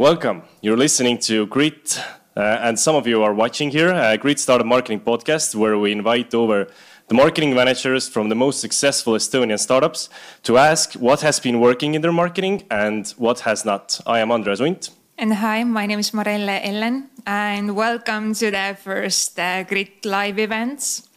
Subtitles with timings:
[0.00, 0.44] Welcome.
[0.62, 2.00] You're listening to Grit,
[2.34, 5.92] uh, and some of you are watching here, uh, Grit Startup Marketing Podcast, where we
[5.92, 6.68] invite over
[7.08, 10.08] the marketing managers from the most successful Estonian startups
[10.44, 14.00] to ask what has been working in their marketing and what has not.
[14.06, 14.88] I am Andreas Unt.
[15.18, 20.38] And hi, my name is Marelle Ellen, and welcome to the first uh, Grit Live
[20.38, 21.10] events.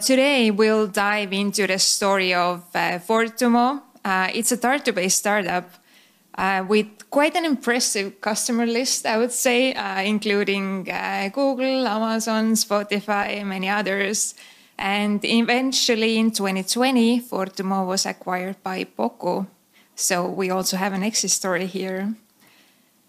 [0.00, 3.82] Today, we'll dive into the story of uh, Fortumo.
[4.02, 5.68] Uh, it's a Tartu based startup
[6.36, 12.52] uh, with quite an impressive customer list, I would say, uh, including uh, Google, Amazon,
[12.54, 14.34] Spotify, many others.
[14.78, 19.46] And eventually in 2020, Fortumo was acquired by Boku.
[19.94, 22.14] So we also have an exit story here.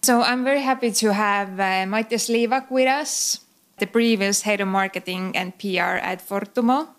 [0.01, 3.39] So I'm very happy to have uh, Mattias Liivak with us,
[3.79, 6.89] the previous head of marketing and PR at Fortumo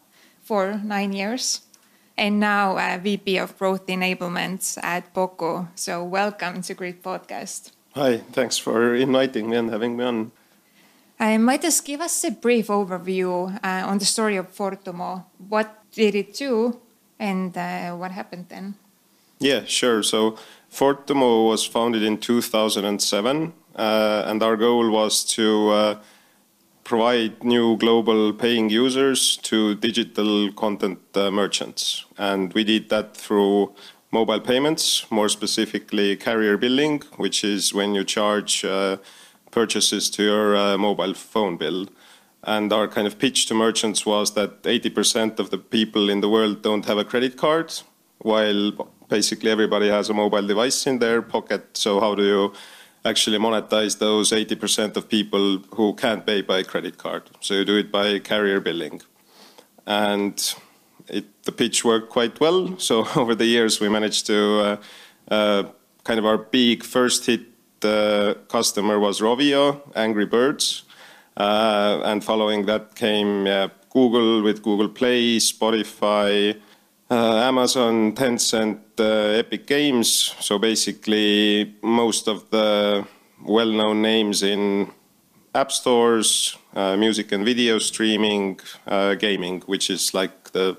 [0.43, 1.64] for nine years
[2.17, 5.69] and now uh, VP of Growth Enablement at Boku.
[5.75, 7.73] So welcome to Grit Podcast.
[7.95, 10.33] Hi, thanks for inviting me and having me on.
[11.19, 15.25] Uh, might just give us a brief overview uh, on the story of Fortumo.
[15.49, 16.81] What did it do,
[17.19, 18.75] and uh, what happened then?
[19.39, 20.03] Yeah, sure.
[20.03, 20.37] So
[20.73, 25.99] Fortumo was founded in 2007, uh, and our goal was to uh,
[26.85, 32.05] provide new global paying users to digital content uh, merchants.
[32.19, 33.75] And we did that through
[34.13, 38.99] mobile payments, more specifically carrier billing, which is when you charge uh,
[39.51, 41.89] purchases to your uh, mobile phone bill.
[42.43, 46.29] And our kind of pitch to merchants was that 80% of the people in the
[46.29, 47.73] world don't have a credit card,
[48.19, 48.73] while
[49.09, 51.77] basically everybody has a mobile device in their pocket.
[51.77, 52.53] So, how do you
[53.05, 57.31] actually monetize those 80% of people who can't pay by credit card.
[57.41, 59.03] So you do it by carrier billing.
[59.87, 60.55] And
[61.09, 62.79] it, the pitch worked quite well.
[62.79, 64.77] So over the years, we managed to uh,
[65.31, 65.63] uh,
[66.05, 67.43] kind of our big first hit
[67.83, 70.85] uh, customer was Rovio, Angry Birds.
[71.37, 73.45] Uh, and following that came
[73.91, 76.59] Google with Google Play, Spotify, uh,
[77.15, 80.35] Amazon, Tencent, uh, Epic Games.
[80.41, 83.07] So basically, most of the
[83.45, 84.91] well-known names in
[85.55, 90.77] app stores, uh, music and video streaming, uh, gaming, which is like the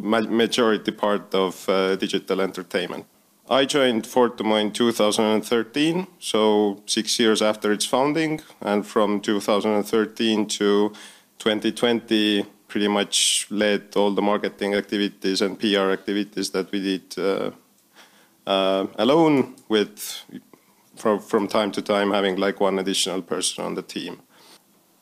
[0.00, 3.04] majority part of uh, digital entertainment.
[3.50, 10.92] I joined Fortumo in 2013, so six years after its founding, and from 2013 to
[11.38, 17.50] 2020 pretty much led all the marketing activities and PR activities that we did uh,
[18.46, 20.22] uh, alone with
[20.96, 24.20] from, from time to time having like one additional person on the team.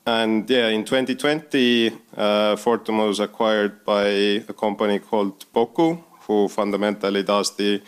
[0.06, 7.25] And yeah, in 2020, uh, Fortumo was acquired by a company called Boku, who fundamentally
[7.25, 7.83] does the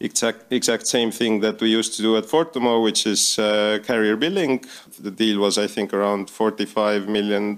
[0.00, 4.16] exact, exact same thing that we used to do at Fortumo, which is uh, carrier
[4.16, 4.64] billing.
[4.98, 7.56] The deal was, I think, around $45 million.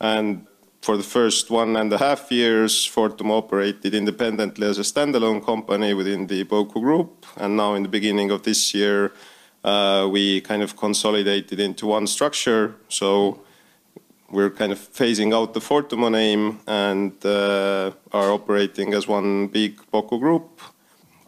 [0.00, 0.46] And
[0.80, 5.92] for the first one and a half years, Fortumo operated independently as a standalone company
[5.92, 7.26] within the Boku Group.
[7.36, 9.12] And now, in the beginning of this year,
[9.62, 12.76] uh, we kind of consolidated into one structure.
[12.88, 13.40] So
[14.30, 19.76] we're kind of phasing out the Fortumo name and uh, are operating as one big
[19.92, 20.60] Boku Group.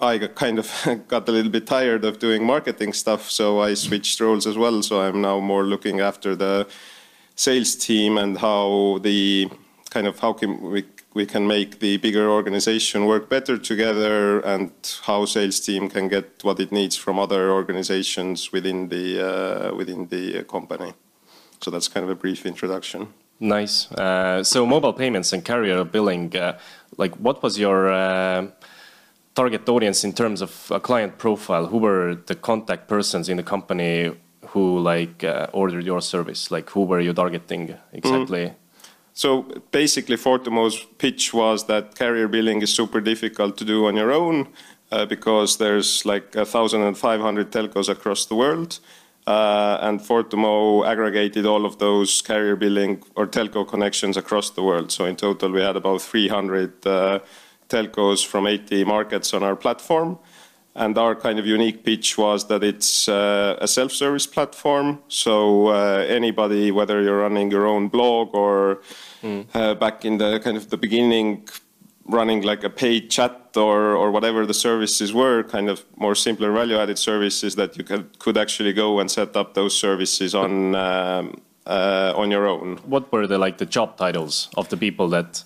[0.01, 4.19] I kind of got a little bit tired of doing marketing stuff, so I switched
[4.19, 4.83] roles as well.
[4.83, 6.67] So I'm now more looking after the
[7.35, 9.49] sales team and how the
[9.91, 10.85] kind of how can we
[11.15, 14.71] we can make the bigger organization work better together and
[15.03, 20.09] how sales team can get what it needs from other organizations within the uh, within
[20.09, 20.93] the company.
[21.61, 23.09] So that's kind of a brief introduction.
[23.39, 23.91] Nice.
[23.93, 26.59] Uh, so mobile payments and carrier billing, uh,
[26.97, 28.47] like what was your uh,
[29.35, 31.67] target audience in terms of a client profile?
[31.67, 34.13] Who were the contact persons in the company
[34.49, 36.51] who like uh, ordered your service?
[36.51, 38.47] Like who were you targeting exactly?
[38.47, 38.55] Mm.
[39.15, 44.11] So basically, Fortumo's pitch was that carrier billing is super difficult to do on your
[44.11, 44.49] own
[44.91, 48.79] uh, because there's like 1,500 telcos across the world.
[49.27, 54.91] Uh, and Fortumo aggregated all of those carrier billing or telco connections across the world.
[54.91, 57.19] So in total, we had about 300 uh,
[57.69, 60.19] telcos from 80 markets on our platform.
[60.75, 65.03] And our kind of unique pitch was that it's uh, a self-service platform.
[65.09, 68.81] So uh, anybody, whether you're running your own blog or
[69.23, 69.45] mm.
[69.55, 71.47] uh, back in the kind of the beginning,
[72.07, 76.51] running like a paid chat or or whatever the services were, kind of more simpler
[76.51, 81.41] value-added services that you could could actually go and set up those services on um,
[81.67, 82.79] uh, on your own.
[82.87, 85.45] What were the like the job titles of the people that?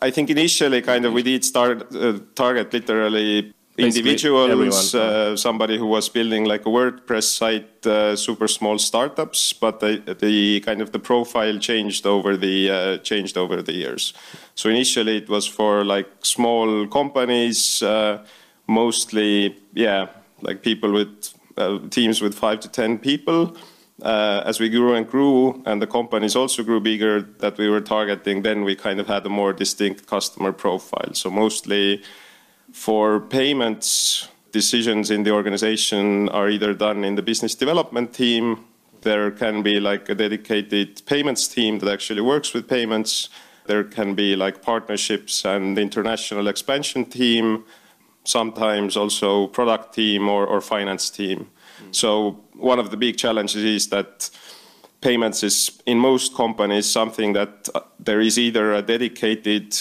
[0.00, 5.86] I think initially, kind of, we did start uh, target literally individuals, uh, somebody who
[5.86, 10.92] was building like a WordPress site, uh, super small startups, but the, the, kind of
[10.92, 14.12] the profile changed over the uh, changed over the years.
[14.54, 18.24] So initially it was for like small companies, uh,
[18.66, 20.08] mostly yeah,
[20.42, 23.56] like people with uh, teams with five to ten people.
[24.02, 27.80] Uh, as we grew and grew, and the companies also grew bigger that we were
[27.80, 31.12] targeting, then we kind of had a more distinct customer profile.
[31.14, 32.02] So mostly
[32.72, 38.64] for payments, decisions in the organization are either done in the business development team.
[39.02, 43.28] There can be like a dedicated payments team that actually works with payments.
[43.66, 47.64] There can be like partnerships and international expansion team,
[48.24, 51.48] sometimes also product team or, or finance team.
[51.82, 51.94] Mm.
[51.94, 54.30] So one of the big challenges is that
[55.00, 59.76] payments is in most companies something that uh, there is either a dedicated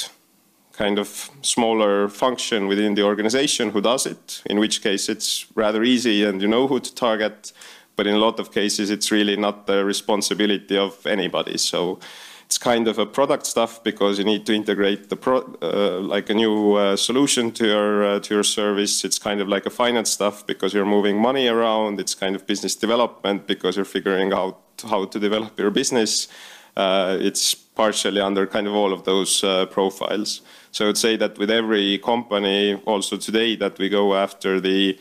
[0.77, 5.83] kind of smaller function within the organization who does it, in which case it's rather
[5.83, 7.51] easy and you know who to target.
[7.95, 11.57] But in a lot of cases, it's really not the responsibility of anybody.
[11.57, 11.99] So
[12.45, 16.29] it's kind of a product stuff because you need to integrate the pro, uh, like
[16.29, 19.03] a new uh, solution to your uh, to your service.
[19.03, 21.99] It's kind of like a finance stuff because you're moving money around.
[21.99, 24.59] It's kind of business development because you're figuring out
[24.89, 26.29] how to develop your business.
[26.77, 30.41] Uh, it's partially under kind of all of those uh, profiles.
[30.77, 34.99] So I would say that with every company also today that we go after, the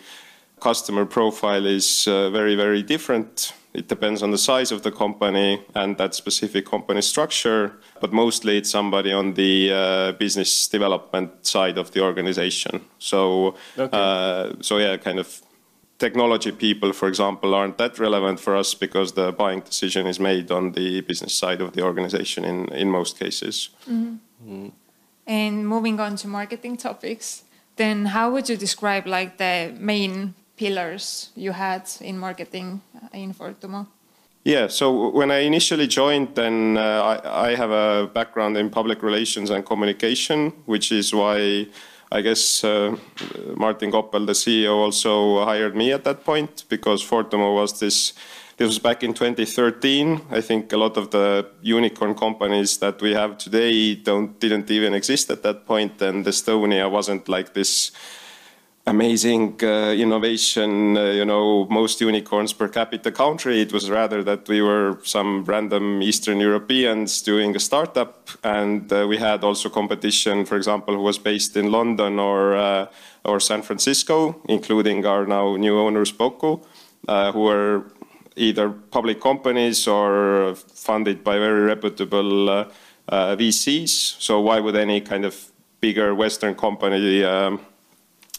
[0.59, 3.53] customer profile is uh, very, very different.
[3.75, 8.57] It depends on the size of the company and that specific company structure, but mostly
[8.57, 12.81] it's somebody on the uh, business development side of the organization.
[12.99, 13.91] So, okay.
[13.93, 15.43] uh, so yeah, kind of
[15.99, 20.51] technology people, for example, aren't that relevant for us because the buying decision is made
[20.51, 23.69] on the business side of the organization in, in most cases.
[23.87, 24.15] Mm-hmm.
[24.51, 24.73] Mm.
[25.27, 27.43] And moving on to marketing topics,
[27.77, 33.35] then how would you describe like the main pillars you had in marketing uh, in
[33.35, 33.87] Fortumo?
[34.45, 39.03] Yeah, so when I initially joined, then uh, I, I, have a background in public
[39.03, 41.67] relations and communication, which is why
[42.13, 42.97] I guess uh,
[43.57, 48.13] Martin Koppel, the CEO, also hired me at that point because Fortumo was this
[48.57, 50.23] this was back in 2013.
[50.31, 54.95] I think a lot of the unicorn companies that we have today don't didn't even
[54.95, 57.93] exist at that point, and Estonia wasn't like this
[58.87, 63.61] amazing uh, innovation, uh, you know, most unicorns per capita country.
[63.61, 69.07] It was rather that we were some random Eastern Europeans doing a startup, and uh,
[69.09, 72.87] we had also competition, for example, who was based in London or uh,
[73.23, 76.65] or San Francisco, including our now new owners, Boku,
[77.09, 77.85] uh, who were
[78.37, 82.69] either public companies or funded by very reputable uh,
[83.09, 84.21] uh, VCs.
[84.21, 85.51] So why would any kind of
[85.81, 87.61] bigger Western company um,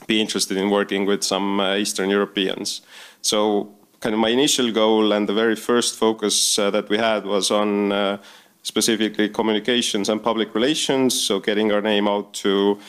[0.06, 2.82] be interested in working with some uh, Eastern Europeans?
[3.22, 7.26] So kind of my initial goal and the very first focus uh, that we had
[7.26, 8.18] was on uh,
[8.62, 11.20] specifically communications and public relations.
[11.20, 12.80] So getting our name out to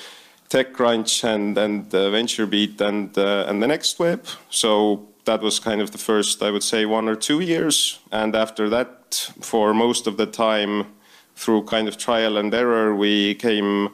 [0.50, 4.26] TechCrunch and and uh, VentureBeat and and the Next Web.
[4.50, 7.98] So that was kind of the first, I would say, one or two years.
[8.10, 10.86] And after that, for most of the time,
[11.36, 13.90] through kind of trial and error, we came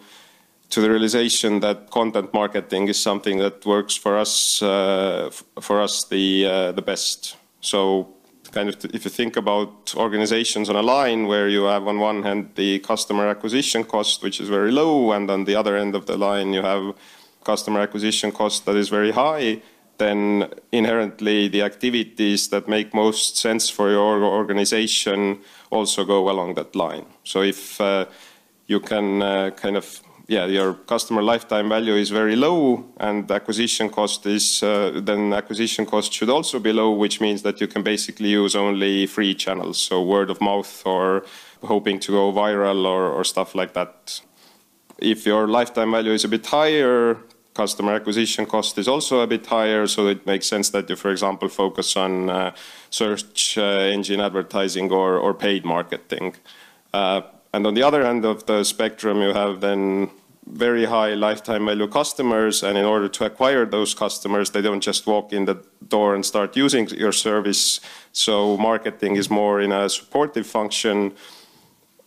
[0.70, 6.04] to the realization that content marketing is something that works for us uh, for us
[6.04, 7.36] the uh, the best.
[7.60, 7.78] So
[8.52, 12.22] kind of if you think about organizations on a line where you have on one
[12.22, 16.04] hand the customer acquisition cost which is very low and on the other end of
[16.06, 16.94] the line you have
[17.42, 19.60] customer acquisition cost that is very high
[19.98, 26.74] then inherently the activities that make most sense for your organization also go along that
[26.74, 27.06] line.
[27.24, 28.06] So if uh,
[28.66, 33.90] you can uh, kind of yeah, your customer lifetime value is very low and acquisition
[33.90, 37.82] cost is, uh, then acquisition cost should also be low, which means that you can
[37.82, 41.24] basically use only free channels, so word of mouth or
[41.62, 44.20] hoping to go viral or, or stuff like that.
[44.98, 47.18] If your lifetime value is a bit higher,
[47.54, 51.10] customer acquisition cost is also a bit higher, so it makes sense that you, for
[51.10, 52.54] example, focus on uh,
[52.90, 56.34] search uh, engine advertising or, paid marketing.
[56.92, 60.10] Uh, and on the other end of the spectrum, you have then
[60.46, 65.06] very high lifetime value customers, and in order to acquire those customers, they don't just
[65.06, 67.80] walk in the door and start using your service.
[68.12, 71.14] So marketing is more in a supportive function.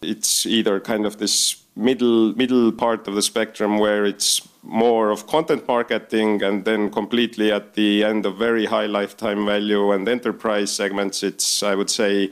[0.01, 5.27] It's either kind of this middle middle part of the spectrum where it's more of
[5.27, 10.73] content marketing and then completely at the end of very high lifetime value and enterprise
[10.75, 12.29] segments it's i would say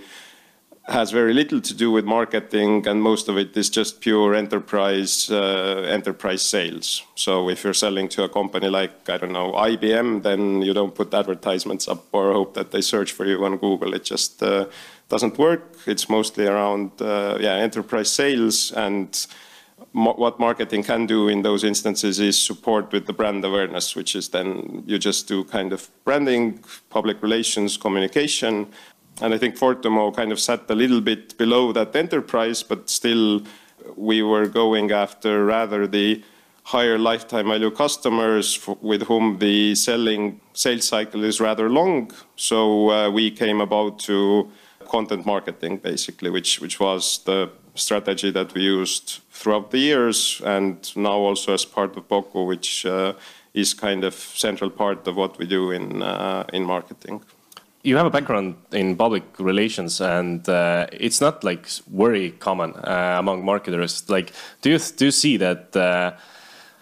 [0.88, 5.32] has very little to do with marketing, and most of it is just pure enterprise
[5.32, 7.02] uh, enterprise sales.
[7.16, 10.94] So if you're selling to a company like I don't know IBM, then you don't
[10.94, 13.96] put advertisements up or hope that they search for you on Google.
[13.96, 14.66] It just uh,
[15.10, 15.76] doesn't work.
[15.88, 19.28] It's mostly around uh, yeah enterprise sales and.
[19.92, 24.30] What marketing can do in those instances is support with the brand awareness, which is
[24.30, 28.68] then you just do kind of branding, public relations, communication,
[29.22, 33.44] and I think Fortumo kind of sat a little bit below that enterprise, but still
[33.96, 36.24] we were going after rather the
[36.64, 42.12] higher lifetime value customers with whom the selling sales cycle is rather long.
[42.36, 44.52] So uh, we came about to
[44.90, 50.96] content marketing basically, which which was the strategy that we used throughout the years, and
[50.96, 53.14] now also as part of Boku, which uh,
[53.54, 57.22] is kind of central part of what we do in uh, in marketing
[57.86, 63.18] you have a background in public relations, and uh, it's not like very common uh,
[63.20, 64.10] among marketers.
[64.10, 66.14] Like, do you do you see that uh,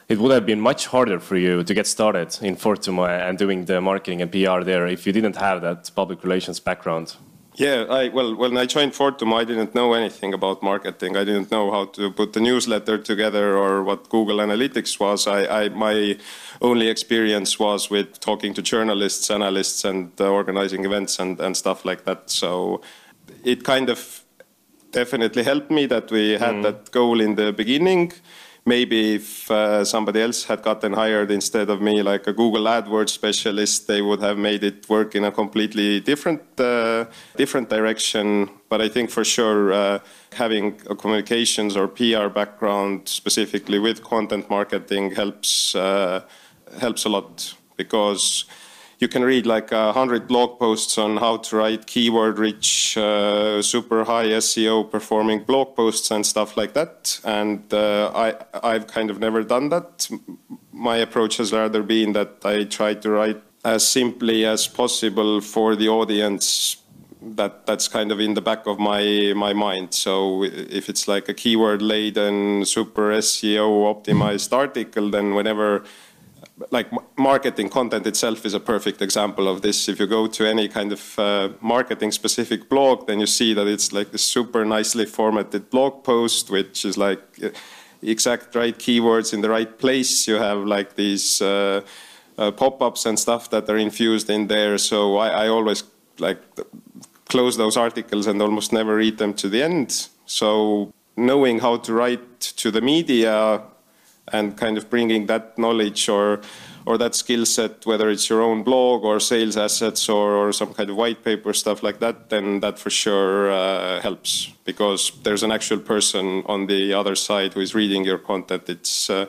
[0.08, 3.66] it would have been much harder for you to get started in Fortumo and doing
[3.66, 7.18] the marketing and PR there if you didn't have that public relations background?
[7.56, 11.16] Yeah, I, well, when I joined Fortumo, I didn't know anything about marketing.
[11.16, 15.28] I didn't know how to put the newsletter together or what Google Analytics was.
[15.28, 16.18] I, I my
[16.62, 21.86] only experience was with talking to journalists, analysts, and uh, organizing events and, and stuff
[21.86, 22.32] like that.
[22.32, 22.82] So
[23.44, 24.24] it kind of
[24.92, 26.64] definitely helped me that we had mm.
[26.64, 28.14] that goal in the beginning
[28.66, 33.10] maybe if uh, somebody else had gotten hired instead of me, like a Google AdWords
[33.10, 37.06] specialist, they would have made it work in a completely different uh,
[37.36, 38.50] different direction.
[38.70, 40.00] But I think for sure uh,
[40.34, 46.22] having a communications or PR background specifically with content marketing helps uh,
[46.80, 48.46] helps a lot because
[49.04, 53.62] you can read like a hundred blog posts on how to write keyword rich, uh,
[53.62, 57.20] super high SEO performing blog posts and stuff like that.
[57.26, 58.28] And uh, I,
[58.64, 60.10] I've kind of never done that.
[60.72, 65.76] My approach has rather been that I try to write as simply as possible for
[65.76, 66.78] the audience
[67.22, 69.94] that that's kind of in the back of my my mind.
[69.94, 75.84] So if it's like a keyword laden, super SEO optimized article, then whenever
[76.72, 79.90] like marketing content itself is a perfect example of this.
[79.90, 83.68] If you go to any kind of uh, marketing specific blog, then you see that
[83.68, 87.50] it's like this super nicely formatted blog post, which is like uh,
[88.02, 90.28] exact right keywords in the right place.
[90.28, 91.82] You have like these uh,
[92.38, 94.78] uh, pop-ups and stuff that are infused in there.
[94.78, 95.84] So I, I always
[96.20, 96.40] like
[97.30, 100.08] close those articles and almost never read them to the end.
[100.26, 103.62] So knowing how to write to the media
[104.32, 106.42] and kind of bringing that knowledge or
[106.86, 110.74] or that skill set, whether it's your own blog or sales assets or, or some
[110.74, 115.44] kind of white paper stuff like that, then that for sure uh, helps because there's
[115.44, 118.64] an actual person on the other side who is reading your content.
[118.68, 119.28] It's uh,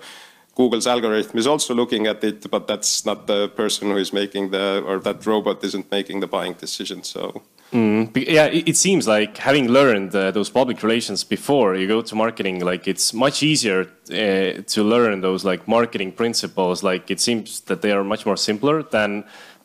[0.56, 4.50] Google's algorithm is also looking at it, but that's not the person who is making
[4.50, 7.02] the or that robot isn't making the buying decision.
[7.02, 7.42] So
[7.72, 12.14] Mm, yeah, it, seems like having learned uh, those public relations before you go to
[12.14, 16.84] marketing, like it's much easier uh, to learn those like marketing principles.
[16.84, 19.24] Like it seems that they are much more simpler than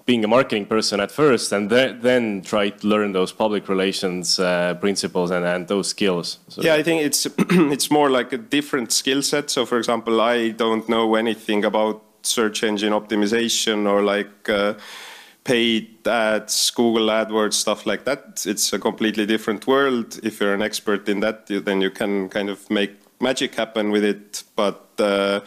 [0.09, 4.39] being a marketing person at first, and th then try to learn those public relations
[4.39, 6.39] uh, principles and, and those skills.
[6.47, 7.27] So yeah, I think it's
[7.75, 9.51] it's more like a different skill set.
[9.51, 14.73] So, for example, I don't know anything about search engine optimization or like uh,
[15.43, 18.45] paid ads, Google AdWords, stuff like that.
[18.45, 20.19] It's a completely different world.
[20.23, 24.03] If you're an expert in that, then you can kind of make magic happen with
[24.03, 24.43] it.
[24.55, 25.41] But uh,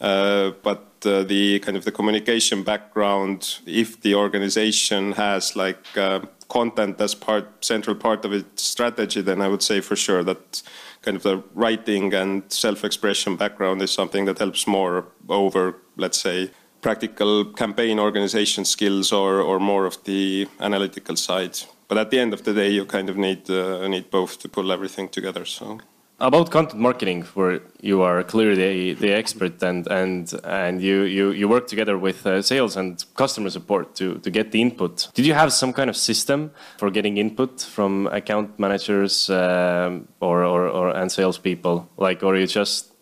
[0.00, 6.20] uh, but uh, the kind of the communication background, if the organization has like uh,
[6.48, 10.62] content as part central part of its strategy, then I would say for sure that
[11.02, 16.50] kind of the writing and self-expression background is something that helps more over, let's say,
[16.86, 21.58] practical campaign organization skills or, or more of the analytical side.
[21.88, 24.48] But at the end of the day, you kind of need uh, need both to
[24.48, 25.44] pull everything together.
[25.44, 25.78] So.
[26.18, 31.48] About content marketing, where you are clearly the, expert and and and you, you, you
[31.48, 35.08] work together with uh, sales and customer support to, to get the input.
[35.14, 40.44] Did you have some kind of system for getting input from account managers um, or,
[40.44, 41.76] or, or and salespeople?
[41.96, 42.92] Like, or you just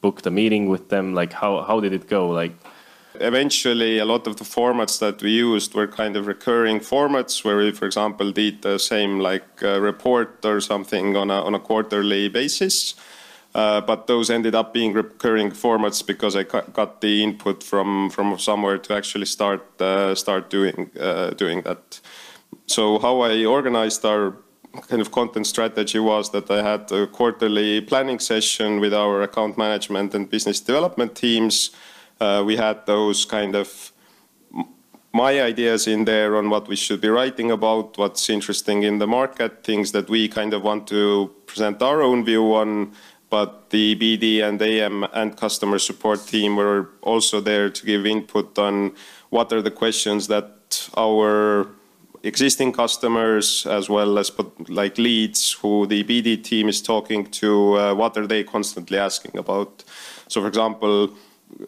[0.00, 1.14] booked a meeting with them?
[1.20, 2.40] Like, how how did it go?
[2.40, 2.54] Like,
[3.20, 7.56] Eventually, a lot of the formats that we used were kind of recurring formats where
[7.56, 11.60] we, for example, did the same like uh, report or something on a, on a
[11.60, 12.94] quarterly basis.
[13.54, 18.36] Uh, but those ended up being recurring formats because I got the input from, from
[18.36, 22.00] somewhere to actually start uh, start doing uh, doing that.
[22.66, 24.36] So how I organized our
[24.88, 29.56] kind of content strategy was that I had a quarterly planning session with our account
[29.56, 31.70] management and business development teams.
[32.20, 33.92] Uh, we had those kind of
[35.14, 39.06] my ideas in there on what we should be writing about, what's interesting in the
[39.06, 42.92] market, things that we kind of want to present our own view on.
[43.30, 48.58] But the BD and AM and customer support team were also there to give input
[48.58, 48.92] on
[49.30, 51.68] what are the questions that our
[52.24, 54.32] existing customers as well as
[54.68, 59.36] like leads who the BD team is talking to, uh, what are they constantly asking
[59.36, 59.84] about?
[60.28, 61.10] So, for example,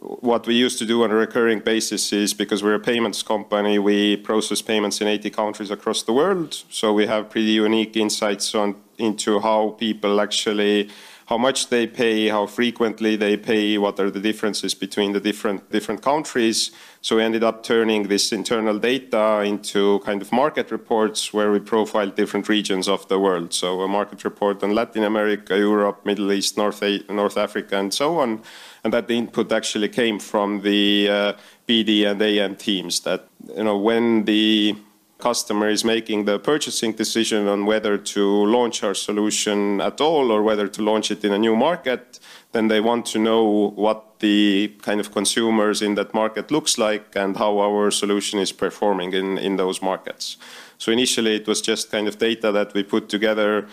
[0.00, 3.78] what we used to do on a recurring basis is because we're a payments company,
[3.78, 6.54] we process payments in 80 countries across the world.
[6.70, 10.88] So we have pretty unique insights on into how people actually
[11.26, 15.70] how much they pay, how frequently they pay, what are the differences between the different
[15.70, 16.70] different countries.
[17.00, 21.58] So we ended up turning this internal data into kind of market reports where we
[21.58, 23.52] profile different regions of the world.
[23.52, 28.18] So a market report on Latin America, Europe, Middle East, North, North Africa, and so
[28.18, 28.42] on.
[28.84, 31.32] And that input actually came from the uh,
[31.68, 33.00] BD and AM teams.
[33.00, 34.76] That you know when the
[35.18, 40.42] customer is making the purchasing decision on whether to launch our solution at all or
[40.42, 42.20] whether to launch it in a new market,
[42.52, 47.16] then they want to know what the kind of consumers in that market looks like
[47.16, 50.36] and how our solution is performing in, in those markets.
[50.78, 53.66] So initially it was just kind of data that we put together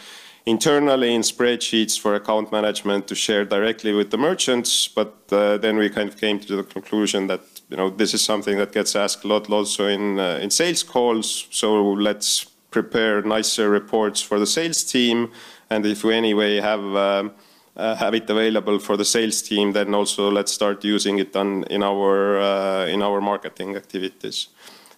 [0.45, 5.77] internally in spreadsheets for account management to share directly with the merchants, but uh, then
[5.77, 8.95] we kind of came to the conclusion that you know, this is something that gets
[8.95, 11.47] asked a lot also in, uh, in sales calls.
[11.49, 15.31] So let's prepare nicer reports for the sales team.
[15.71, 17.29] And if we anyway have, uh,
[17.75, 21.63] uh, have it available for the sales team, then also let's start using it on,
[21.63, 24.49] in, our, uh, in our marketing activities.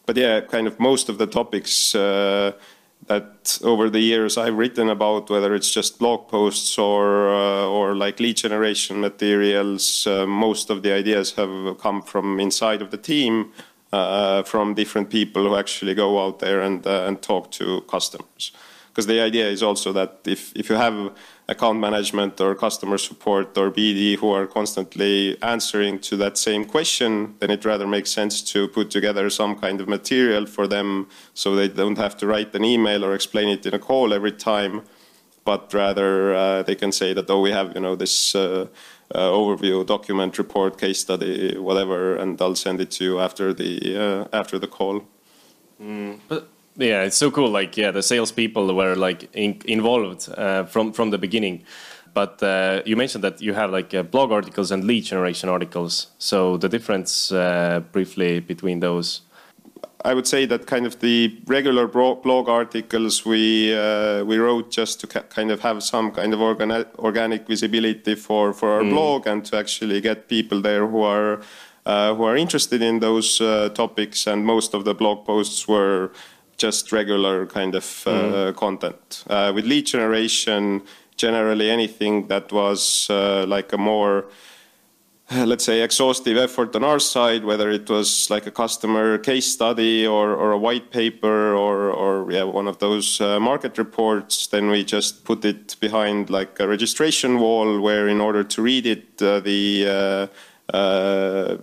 [0.06, 2.52] But yeah, kind of most of the topics uh,
[3.08, 7.96] that over the years I've written about, whether it's just blog posts or uh, or
[7.96, 10.08] like lead generation materials.
[10.08, 13.52] Uh, most of the ideas have come from inside of the team,
[13.94, 18.52] uh, from different people who actually go out there and uh, and talk to customers.
[18.88, 21.12] Because the idea is also that if if you have
[21.48, 27.36] account management or customer support or BD who are constantly answering to that same question,
[27.40, 31.56] then it rather makes sense to put together some kind of material for them so
[31.56, 34.82] they don't have to write an email or explain it in a call every time,
[35.44, 38.66] but rather uh, they can say that, oh, we have, you know, this uh,
[39.14, 43.96] uh, overview, document, report, case study, whatever, and I'll send it to you after the,
[43.96, 45.04] uh, after the call.
[45.80, 47.50] Mm, but yeah, it's so cool.
[47.50, 51.64] Like, yeah, the salespeople were like in, involved uh, from from the beginning.
[52.14, 56.08] But uh, you mentioned that you have like uh, blog articles and lead generation articles.
[56.18, 59.22] So the difference uh, briefly between those.
[60.06, 65.00] I would say that kind of the regular blog articles we uh, we wrote just
[65.02, 68.92] to kind of have some kind of organi organic visibility for for our mm.
[68.92, 71.42] blog and to actually get people there who are
[71.86, 73.40] uh, who are interested in those
[73.74, 74.28] topics.
[74.28, 76.12] And most of the blog posts were
[76.58, 78.56] just regular kind of mm.
[78.56, 79.24] content.
[79.30, 80.82] Uh, with lead generation,
[81.18, 84.26] generally anything that was uh, like a more
[85.32, 90.06] let's say exhaustive effort on our side, whether it was like a customer case study
[90.06, 94.70] or, or a white paper or, or yeah, one of those uh, market reports, then
[94.70, 99.20] we just put it behind like a registration wall where in order to read it,
[99.22, 100.30] uh, the
[100.72, 101.58] uh, uh,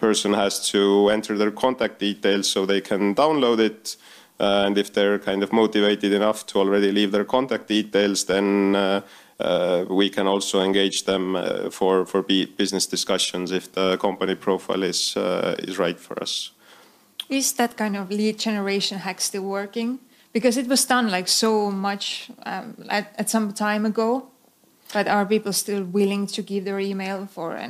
[0.00, 3.96] person has to enter their contact details so they can download it.
[4.40, 8.74] Uh, and if they're kind of motivated enough to already leave their contact details, then
[8.74, 9.02] uh,
[9.38, 14.82] uh, we can also engage them uh, for for business discussions if the company profile
[14.82, 16.52] is uh, is right for us.
[17.28, 19.98] Is that kind of lead generation hack still working?
[20.32, 24.26] Because it was done like so much um, at, at some time ago.
[24.92, 27.68] But are people still willing to give their email for a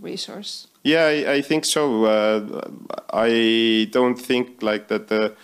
[0.00, 0.68] resource?
[0.84, 2.04] Yeah, I, I think so.
[2.04, 2.60] Uh,
[3.10, 5.34] I don't think like that the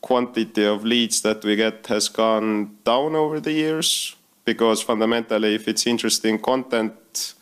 [0.00, 5.68] quantity of leads that we get has gone down over the years because fundamentally, if
[5.68, 7.34] it's interesting content,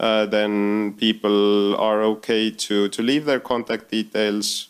[0.00, 4.68] uh, then people are okay to to leave their contact details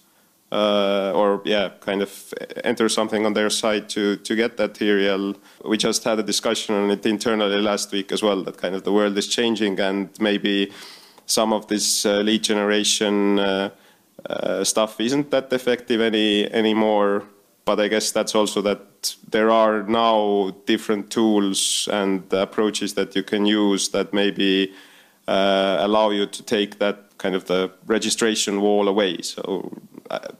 [0.51, 5.35] uh, or yeah, kind of enter something on their site to to get that material.
[5.64, 8.42] We just had a discussion on it internally last week as well.
[8.42, 10.73] That kind of the world is changing, and maybe
[11.26, 13.70] some of this uh, lead generation uh,
[14.26, 17.24] uh stuff isn't that effective any anymore.
[17.64, 23.22] But I guess that's also that there are now different tools and approaches that you
[23.22, 24.72] can use that maybe
[25.26, 29.22] allow you to take that kind of the registration wall away.
[29.22, 29.72] So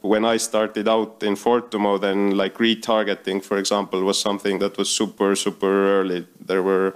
[0.01, 4.89] when I started out in Fortumo, then like retargeting, for example, was something that was
[4.89, 6.27] super, super early.
[6.39, 6.93] There were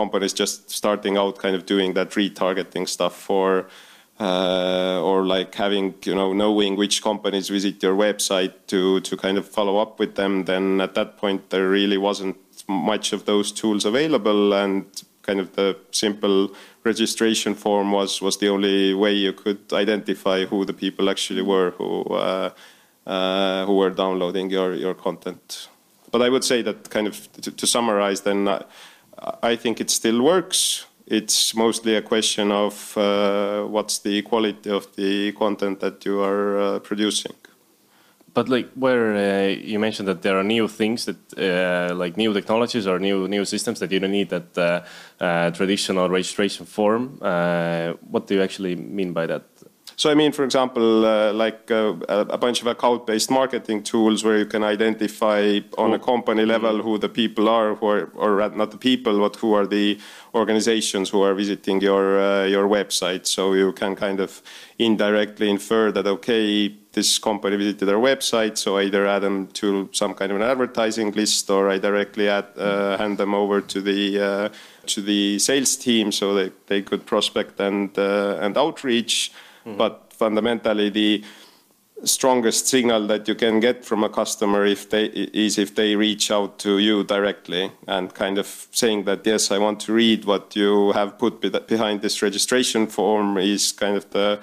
[0.00, 3.48] companies just starting out kind of doing that retargeting stuff for,
[4.20, 9.36] uh, or like having, you know, knowing which companies visit your website to, to kind
[9.38, 10.44] of follow up with them.
[10.44, 12.36] Then at that point, there really wasn't
[12.68, 14.84] much of those tools available and
[15.22, 16.38] kind of the simple
[16.84, 21.70] registration form was, was the only way you could identify who the people actually were
[21.78, 22.50] who, uh,
[23.06, 25.68] uh, who were downloading your, your content.
[26.10, 28.48] But I would say that kind of to, to summarize, then
[29.42, 30.86] I, think it still works.
[31.06, 36.60] It's mostly a question of uh, what's the quality of the content that you are
[36.60, 37.32] uh, producing.
[38.34, 42.32] But like where uh, you mentioned that there are new things that uh, like new
[42.32, 47.18] technologies or new new systems that you don't need that uh, uh traditional registration form.
[47.18, 49.42] What do you actually mean by that?
[49.98, 54.38] So I mean, for example, uh, like uh, a bunch of account-based marketing tools where
[54.38, 58.70] you can identify on a company level who the people are, who are, or not
[58.70, 59.98] the people, but who are the
[60.36, 63.26] organizations who are visiting your uh, your website.
[63.26, 64.40] So you can kind of
[64.78, 69.88] indirectly infer that okay, this company visited our website, so I either add them to
[69.90, 73.80] some kind of an advertising list, or I directly add, uh, hand them over to
[73.80, 74.48] the uh,
[74.94, 79.32] to the sales team so that they could prospect and uh, and outreach.
[79.66, 79.76] Mm-hmm.
[79.76, 81.24] But fundamentally, the
[82.04, 86.30] strongest signal that you can get from a customer if they is if they reach
[86.30, 90.54] out to you directly and kind of saying that yes i want to read what
[90.54, 94.38] you have put behind this registration form is kind of the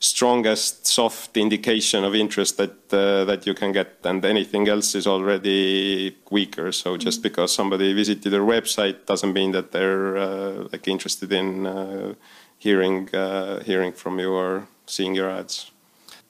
[0.00, 5.06] strongest soft indication of interest that uh, that you can get and anything else is
[5.06, 7.22] already weaker so just mm-hmm.
[7.24, 12.14] because somebody visited your website doesn't mean that they're uh, like interested in uh,
[12.58, 15.70] hearing uh, hearing from you or seeing your ads.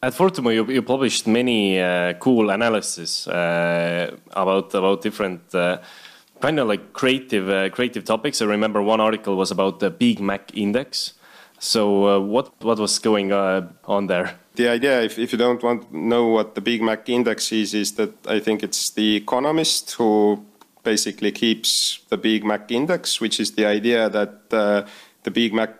[0.01, 5.79] At Fortumo, you, you published many uh, cool analysis uh, about about different uh,
[6.41, 8.41] kind of like creative uh, creative topics.
[8.41, 11.15] I remember one article was about the Big Mac index.
[11.59, 14.39] So uh, what what was going on there?
[14.55, 17.93] The idea, if, if you don't want know what the Big Mac index is, is
[17.95, 20.45] that I think it's the economist who
[20.85, 25.78] basically keeps the Big Mac index, which is the idea that the Big Mac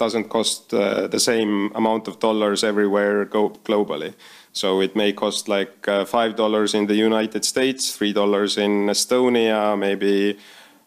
[0.00, 4.14] doesn't cost uh, the same amount of dollars everywhere globally.
[4.52, 10.38] So it may cost like uh, $5 in the United States, $3 in Estonia, maybe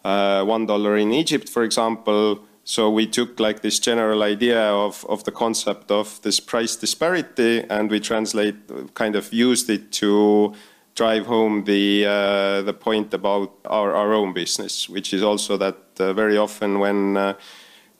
[0.04, 2.39] uh, $1 in Egypt, for example.
[2.63, 7.63] So we took like this general idea of, of the concept of this price disparity
[7.69, 8.56] and we translate,
[8.95, 10.54] kind of used it to
[10.95, 15.78] drive home the, uh, the point about our, our own business, which is also that
[15.99, 17.34] uh, very often when uh,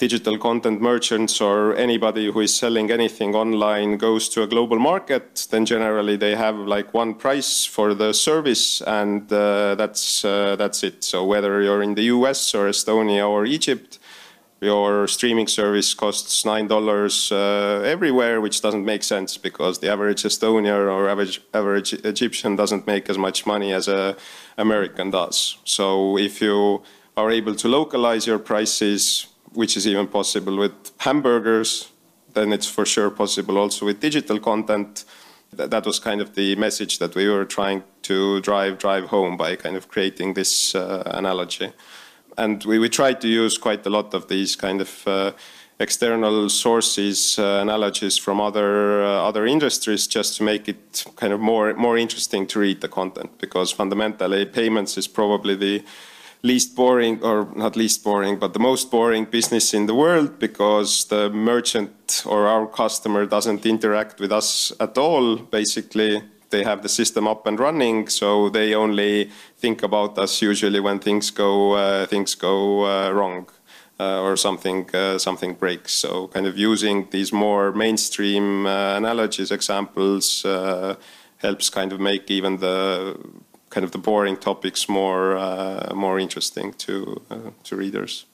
[0.08, 5.48] digital content merchants or anybody who is selling anything online goes to a global market,
[5.52, 10.84] then generally they have like one price for the service and uh, that's, uh, that's
[10.84, 11.06] it.
[11.06, 14.00] So whether you're in the US or Estonia or Egypt,
[14.60, 20.88] your streaming service costs $9 uh, everywhere, which doesn't make sense because the average Estonian
[20.96, 24.18] or average, average Egyptian doesn't make as much money as a
[24.58, 25.58] American does.
[25.64, 26.84] So if you
[27.16, 31.92] are able to localize your prices, which is even possible with hamburgers,
[32.34, 35.06] then it's for sure possible also with digital content.
[35.52, 39.56] That was kind of the message that we were trying to drive drive home by
[39.56, 41.72] kind of creating this uh, analogy.
[42.38, 45.32] And we, we tried to use quite a lot of these kind of uh,
[45.80, 51.40] external sources, uh, analogies from other uh, other industries, just to make it kind of
[51.40, 53.30] more more interesting to read the content.
[53.38, 55.84] Because fundamentally, payments is probably the
[56.44, 61.06] least boring, or not least boring, but the most boring business in the world because
[61.06, 65.38] the merchant or our customer doesn't interact with us at all.
[65.38, 70.82] Basically, they have the system up and running, so they only think about us usually
[70.82, 73.48] when things go uh, things go uh, wrong.
[74.00, 75.94] Uh, or something uh, something breaks.
[75.94, 80.96] So kind of using these more mainstream uh, analogies, examples uh,
[81.38, 83.16] helps kind of make even the
[83.74, 88.26] kind of the boring topics more uh, more interesting to uh, to readers.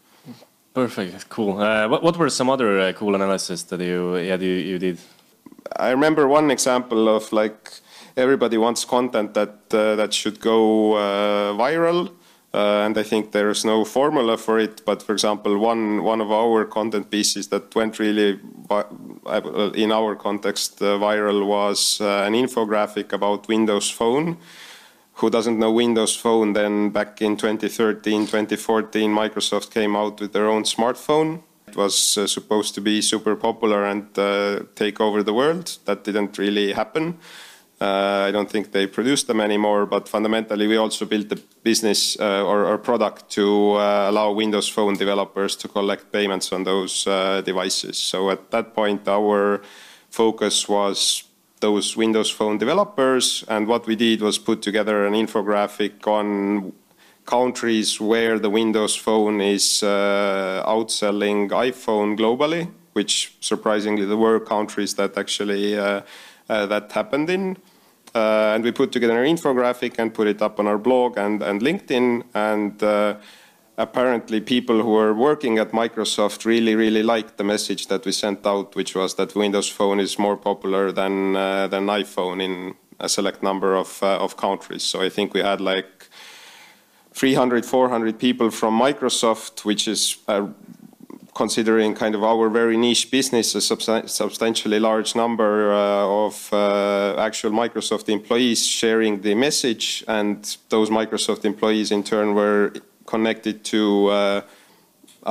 [0.73, 1.59] Perfect, cool.
[1.59, 4.97] Uh, what what were some other uh, cool analysis that you yeah you, you did?
[5.77, 7.71] I remember one example of like
[8.17, 12.09] everybody wants content that uh, that should go uh, viral.
[12.53, 16.65] and I think there's no formula for it, but for example, one one of our
[16.65, 18.39] content pieces that went really,
[19.83, 24.37] in our context, viral was an infographic about Windows Phone,
[25.19, 30.47] who doesn't know Windows Phone, then back in 2013, 2014, Microsoft came out with their
[30.47, 31.43] own smartphone.
[31.67, 35.77] It was uh, supposed to be super popular and uh, take over the world.
[35.85, 37.19] That didn't really happen.
[37.81, 42.19] Uh, I don't think they produce them anymore, but fundamentally, we also built a business
[42.19, 47.07] uh, or, or, product to uh, allow Windows Phone developers to collect payments on those
[47.07, 47.97] uh, devices.
[47.97, 49.61] So at that point, our
[50.09, 51.23] focus was
[51.59, 56.73] those Windows Phone developers, and what we did was put together an infographic on
[57.25, 64.95] countries where the Windows Phone is uh, outselling iPhone globally, which surprisingly there were countries
[64.95, 66.01] that actually uh,
[66.47, 67.57] that happened in.
[68.15, 71.43] Uh, and we put together an infographic and put it up on our blog and,
[71.43, 72.23] and LinkedIn.
[72.33, 73.15] And uh,
[73.79, 78.45] apparently, people who were working at Microsoft really, really liked the message that we sent
[78.45, 83.09] out, which was that Windows Phone is more popular than uh, than iPhone in a
[83.09, 84.83] select number of uh, of countries.
[84.83, 86.09] So I think we had like
[87.13, 90.47] 300, 400 people from Microsoft, which is a
[91.33, 97.51] considering kind of our very niche business, a substantially large number uh, of uh, actual
[97.51, 102.73] Microsoft employees sharing the message, and those Microsoft employees in turn were
[103.09, 104.41] connected to, uh,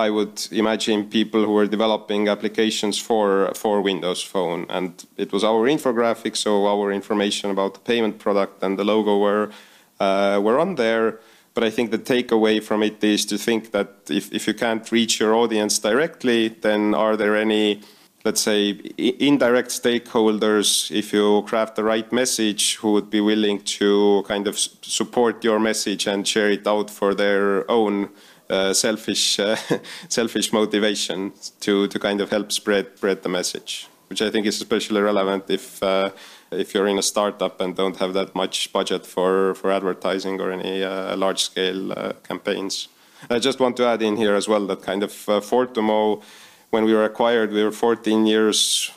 [0.07, 5.43] I would imagine, people who were developing applications for for Windows Phone, and it was
[5.45, 9.47] our infographic, so our information about the payment product and the logo were
[10.01, 11.11] uh, were on there.
[11.55, 14.93] But I think the takeaway from it is to think that if, if you can't
[14.93, 17.81] reach your audience directly, then are there any,
[18.29, 24.23] let's say, indirect stakeholders, if you craft the right message, who would be willing to
[24.29, 28.11] kind of support your message and share it out for their own
[28.51, 29.57] uh, selfish, uh,
[30.11, 34.57] selfish motivation to, to kind of help spread, spread the message, which I think is
[34.57, 36.11] especially relevant if uh,
[36.51, 40.51] if you're in a startup and don't have that much budget for, for advertising or
[40.51, 42.89] any uh, large scale uh, campaigns.
[43.31, 46.23] I just want to add in here as well that kind of uh, Fortumo,
[46.71, 48.91] when we were acquired, we were 14 years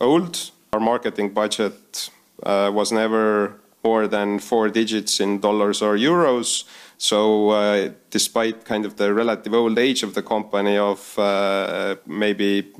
[0.00, 0.50] old.
[0.72, 2.10] Our marketing budget
[2.42, 6.64] uh, was never more than four digits in dollars or euros.
[6.96, 12.72] So, uh, despite kind of the relative old age of the company, of uh, maybe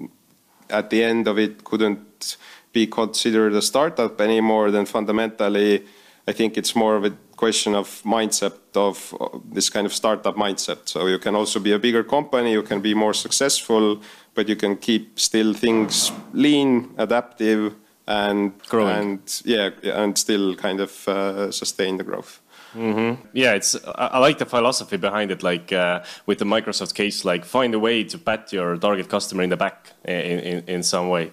[0.71, 2.37] at the end of it couldn't
[2.73, 5.85] be considered a startup anymore, then fundamentally,
[6.27, 9.15] I think it's more of a question of mindset of
[9.53, 10.89] this kind of startup mindset.
[10.89, 14.01] So you can also be a bigger company, you can be more successful,
[14.35, 17.75] but you can keep still things lean, adaptive,
[18.07, 22.41] and growing, and yeah, and still kind of uh, sustain the growth.
[22.75, 23.27] Mm-hmm.
[23.33, 23.77] Yeah, it's.
[23.95, 25.43] I, like the philosophy behind it.
[25.43, 29.43] Like uh, with the Microsoft case, like find a way to pat your target customer
[29.43, 31.31] in the back in, in, in some way.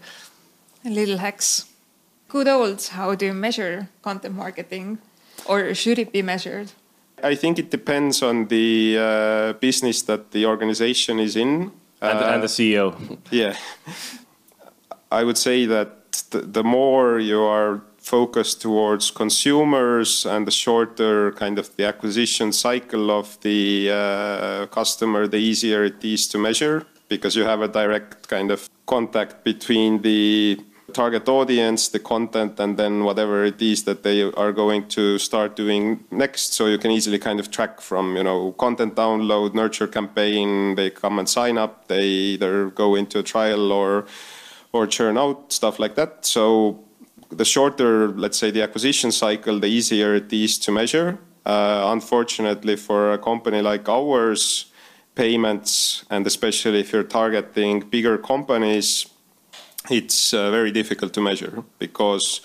[0.85, 1.65] A little hacks.
[2.27, 4.99] Good old, how do you measure content marketing?
[5.45, 6.71] Or should it be measured?
[7.21, 11.71] I think it depends on the uh, business that the organization is in.
[12.01, 13.17] And, uh, and the CEO.
[13.31, 13.55] yeah.
[15.11, 21.31] I would say that the, the more you are focused towards consumers and the shorter
[21.33, 26.85] kind of the acquisition cycle of the uh, customer, the easier it is to measure
[27.09, 30.59] because you have a direct kind of contact between the
[30.91, 35.55] target audience, the content, and then whatever it is that they are going to start
[35.55, 36.53] doing next.
[36.53, 40.89] So you can easily kind of track from, you know, content download, nurture campaign, they
[40.89, 44.05] come and sign up, they either go into a trial or
[44.73, 46.25] or churn out, stuff like that.
[46.25, 46.79] So
[47.29, 51.17] the shorter, let's say, the acquisition cycle, the easier it is to measure.
[51.45, 54.71] Uh, unfortunately, for a company like ours,
[55.15, 59.07] payments, and especially if you're targeting bigger companies,
[59.89, 62.41] it's uh, very difficult to measure because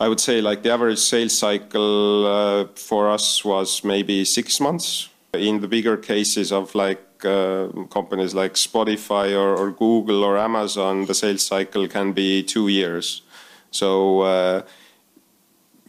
[0.00, 5.08] I would say like the average sales cycle uh, for us was maybe six months.
[5.32, 11.04] In the bigger cases of like uh, companies like Spotify or, or, Google or Amazon,
[11.04, 13.22] the sales cycle can be two years.
[13.70, 14.62] So uh,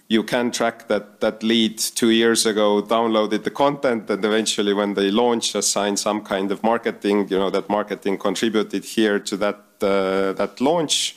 [0.10, 4.94] you can track that that lead two years ago downloaded the content and eventually when
[4.94, 9.67] they launch assign some kind of marketing you know that marketing contributed here to that
[9.80, 11.16] that launch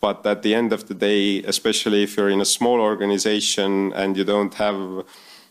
[0.00, 4.16] but at the end of the day especially if you're in a small organization and
[4.16, 5.04] you don't have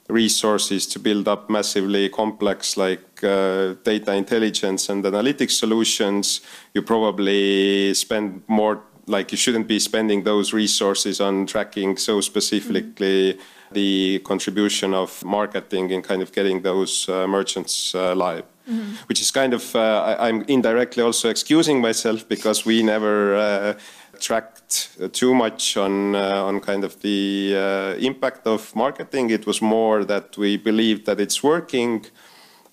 [0.09, 6.41] resources to build up massively complex like uh, data intelligence and analytics solutions
[6.73, 13.33] you probably spend more like you shouldn't be spending those resources on tracking so specifically
[13.33, 13.73] mm-hmm.
[13.73, 18.45] the contribution of marketing in kind of getting those uh, merchants uh, live.
[18.71, 19.07] Mm-hmm.
[19.07, 23.73] Which is kind of, uh, I, am indirectly also excusing myself because we never uh,
[24.19, 29.29] tracked too much on uh, on kind of the uh, impact of marketing.
[29.31, 32.05] It was more that we believed that it's working,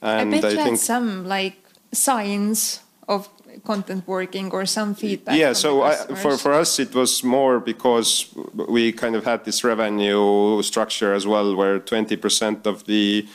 [0.00, 1.58] and I, bet I you think had some like
[1.92, 3.28] signs of
[3.64, 5.36] content working or some feedback?
[5.36, 8.34] Yeah, so I, for, for us, it was more because
[8.68, 13.26] we kind of had this revenue structure as well, where 20% of the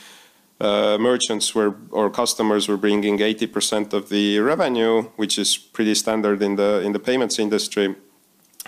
[0.63, 6.41] uh, merchants were or customers were bringing 80% of the revenue, which is pretty standard
[6.41, 7.95] in the in the payments industry.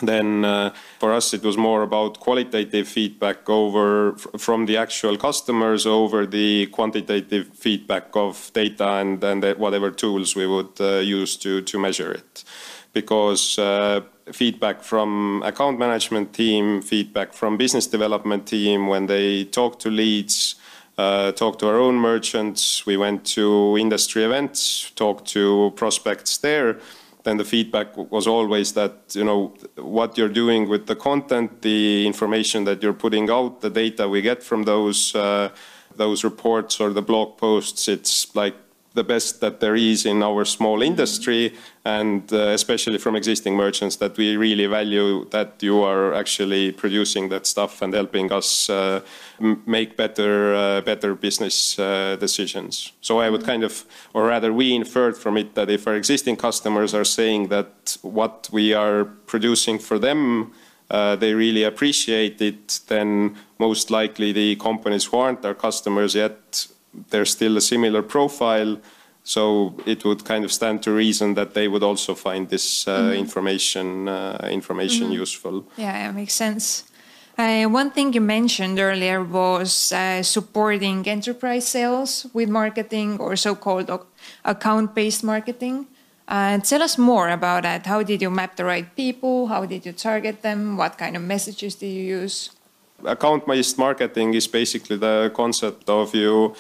[0.02, 5.86] Then uh, for us, it was more about qualitative feedback over from the actual customers
[5.86, 11.62] over the quantitative feedback of data and and whatever tools we would uh, use to
[11.62, 12.44] to measure it,
[12.94, 13.58] because.
[13.58, 19.90] Uh, feedback from account management team, feedback from business development team when they talk to
[19.92, 20.56] leads,
[20.98, 22.86] uh, talk to our own merchants.
[22.86, 26.80] We went to industry events, talked to prospects there.
[27.24, 32.06] Then the feedback was always that you know what you're doing with the content, the
[32.06, 35.50] information that you're putting out, the data we get from those uh,
[35.96, 37.88] those reports or the blog posts.
[37.88, 38.56] It's like
[38.96, 41.54] the best that there is in our small industry,
[41.84, 47.30] and uh, especially from existing merchants, that we really value that you are actually producing
[47.30, 49.02] that stuff and helping us uh,
[49.66, 52.94] make better uh, better business uh, decisions.
[53.02, 56.38] So I would kind of, or rather, we inferred from it that if our existing
[56.38, 60.52] customers are saying that what we are producing for them.
[60.88, 66.68] Uh, they really appreciate it, then most likely the companies who aren't our customers yet
[67.10, 68.78] there's still a similar profile.
[69.24, 73.12] So it would kind of stand to reason that they would also find this uh,
[73.16, 75.66] information uh, information useful.
[75.78, 76.84] Yeah, it makes sense.
[77.38, 83.90] Uh, one thing you mentioned earlier was uh, supporting enterprise sales with marketing or so-called
[84.46, 85.88] account-based marketing.
[86.28, 87.86] Uh, tell us more about that.
[87.86, 89.48] How did you map the right people?
[89.48, 90.78] How did you target them?
[90.78, 92.52] What kind of messages did you use?
[93.04, 96.56] Account-based marketing is basically the concept of you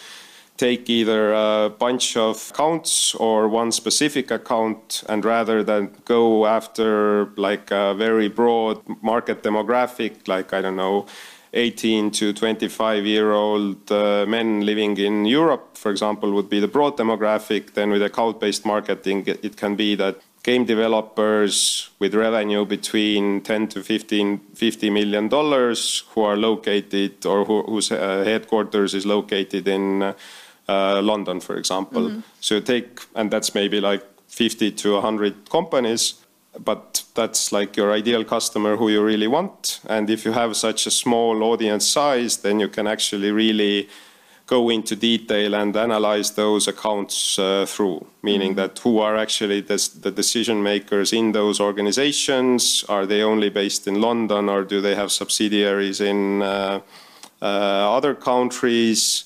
[0.57, 7.25] take either a bunch of accounts or one specific account and rather than go after
[7.35, 11.05] like a very broad market demographic like i don't know
[11.53, 16.67] 18 to 25 year old uh, men living in europe for example would be the
[16.67, 17.75] broad demographic.
[17.75, 23.67] Then with account based marketing it can be that game developers with revenue between 10
[23.67, 29.67] to 15 50 million dollars who are located or who, whose uh, headquarters is located
[29.67, 30.13] in uh,
[30.67, 32.21] uh, London, for example.
[32.39, 36.15] So you take, and that's maybe like 50 to 100 companies,
[36.63, 39.79] but that's like your ideal customer who you really want.
[39.87, 43.89] And if you have such a small audience size, then you can actually really
[44.47, 49.89] go into detail and analyze those accounts uh, through, meaning that who are actually the,
[50.01, 52.85] the decision makers in those organizations?
[52.87, 56.79] Are they only based in London or do they have subsidiaries in uh,
[57.41, 59.25] uh, other countries?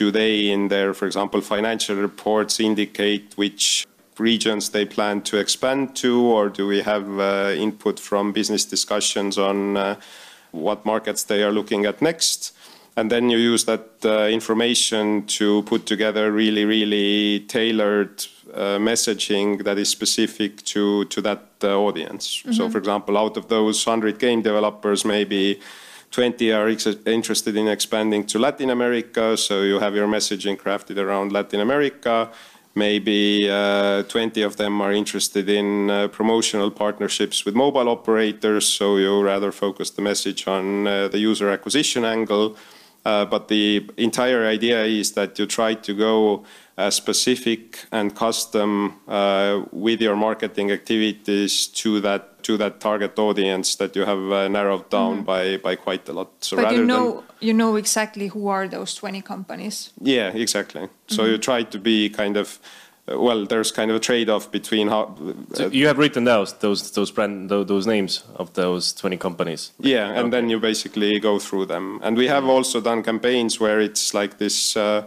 [0.00, 3.86] Do they, in their, for example, financial reports, indicate which
[4.16, 9.36] regions they plan to expand to, or do we have uh, input from business discussions
[9.36, 9.96] on uh,
[10.52, 12.56] what markets they are looking at next?
[12.96, 19.64] And then you use that uh, information to put together really, really tailored uh, messaging
[19.64, 22.42] that is specific to, to that uh, audience.
[22.52, 25.60] So, for example, out of those 100 game developers, maybe
[26.10, 31.30] 20 are interested in expanding to Latin America, so you have your messaging crafted around
[31.32, 32.30] Latin America.
[32.74, 38.96] Maybe uh, 20 of them are interested in uh, promotional partnerships with mobile operators, so
[38.96, 42.56] you rather focus the message on uh, the user acquisition angle.
[43.04, 46.44] Uh, but the entire idea is that you try to go
[46.76, 53.76] uh, specific and custom uh, with your marketing activities to that to that target audience
[53.76, 56.28] that you have uh, narrowed down by by quite a lot.
[56.40, 59.92] So but rather you than know, you know exactly who are those 20 companies.
[60.02, 60.88] yeah, exactly.
[61.06, 62.58] So you try to be kind of
[63.08, 63.46] uh, well.
[63.46, 65.14] There's kind of a trade-off between how.
[65.54, 69.16] So uh, you have written down those those brand tho- those names of those 20
[69.16, 69.72] companies.
[69.78, 72.00] Yeah, and then you basically go through them.
[72.02, 75.02] And we have also done campaigns where it's like this uh,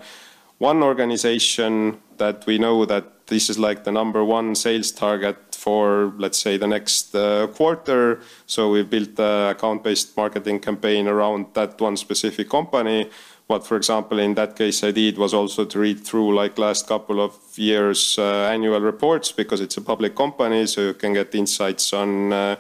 [0.60, 6.14] one organization that we know that this is like the number one sales target for,
[6.18, 8.20] let's say, the next uh, quarter.
[8.46, 13.10] So we built an account-based marketing campaign around that one specific company.
[13.48, 16.88] What, for example, in that case I did was also to read through like last
[16.88, 21.36] couple of years uh, annual reports because it's a public company, so you can get
[21.36, 22.56] insights on uh,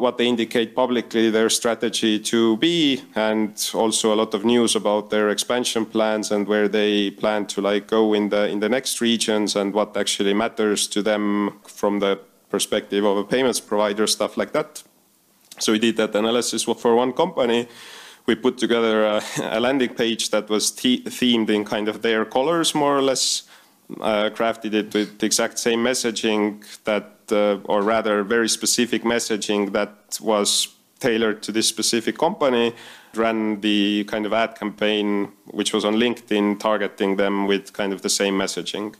[0.00, 5.10] what they indicate publicly their strategy to be and also a lot of news about
[5.10, 9.00] their expansion plans and where they plan to like go in the in the next
[9.00, 12.18] regions and what actually matters to them from the
[12.50, 14.82] perspective of a payments provider stuff like that.
[15.58, 17.68] So we did that analysis for one company.
[18.26, 22.24] We put together a, a landing page that was the- themed in kind of their
[22.24, 23.44] colors more or less
[24.00, 29.72] uh, crafted it with the exact same messaging that, uh, or rather, very specific messaging
[29.72, 30.68] that was
[31.00, 32.74] tailored to this specific company.
[33.14, 38.02] Ran the kind of ad campaign, which was on LinkedIn, targeting them with kind of
[38.02, 38.94] the same messaging,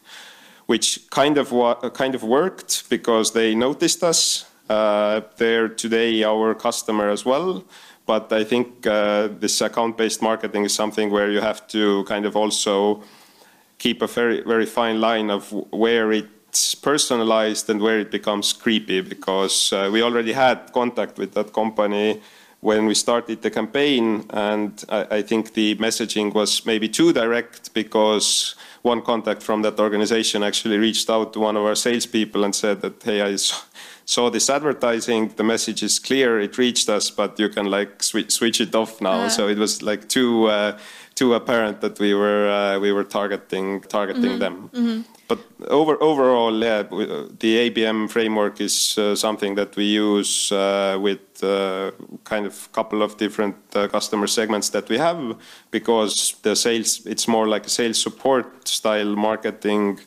[0.67, 1.53] which kind of
[1.93, 4.47] kind of worked because they noticed us.
[4.69, 7.65] Uh, they're today our customer as well.
[8.07, 12.37] But I think uh, this account-based marketing is something where you have to kind of
[12.37, 13.03] also
[13.79, 16.11] keep a very very fine line of where
[16.59, 21.53] it's personalized and where it becomes creepy because uh, we already had contact with that
[21.53, 22.21] company
[22.61, 27.73] when we started the campaign and I, I, think the messaging was maybe too direct
[27.75, 32.53] because one contact from that organization actually reached out to one of our salespeople and
[32.53, 33.37] said that hey I
[34.05, 38.29] saw this advertising the message is clear it reached us but you can like sw
[38.29, 39.29] switch it off now uh.
[39.29, 40.77] so it was like too uh,
[41.15, 44.45] too apparent that we were uh, we were targeting targeting mm -hmm.
[44.45, 44.71] them.
[44.73, 45.18] Mm -hmm.
[45.29, 51.45] But over, overall, yeah, the ABM framework is uh, something that we use uh, with
[51.45, 51.91] uh,
[52.25, 55.37] kind of couple of different uh, customer segments that we have
[55.71, 60.01] because the sales it's more like a sales support style marketing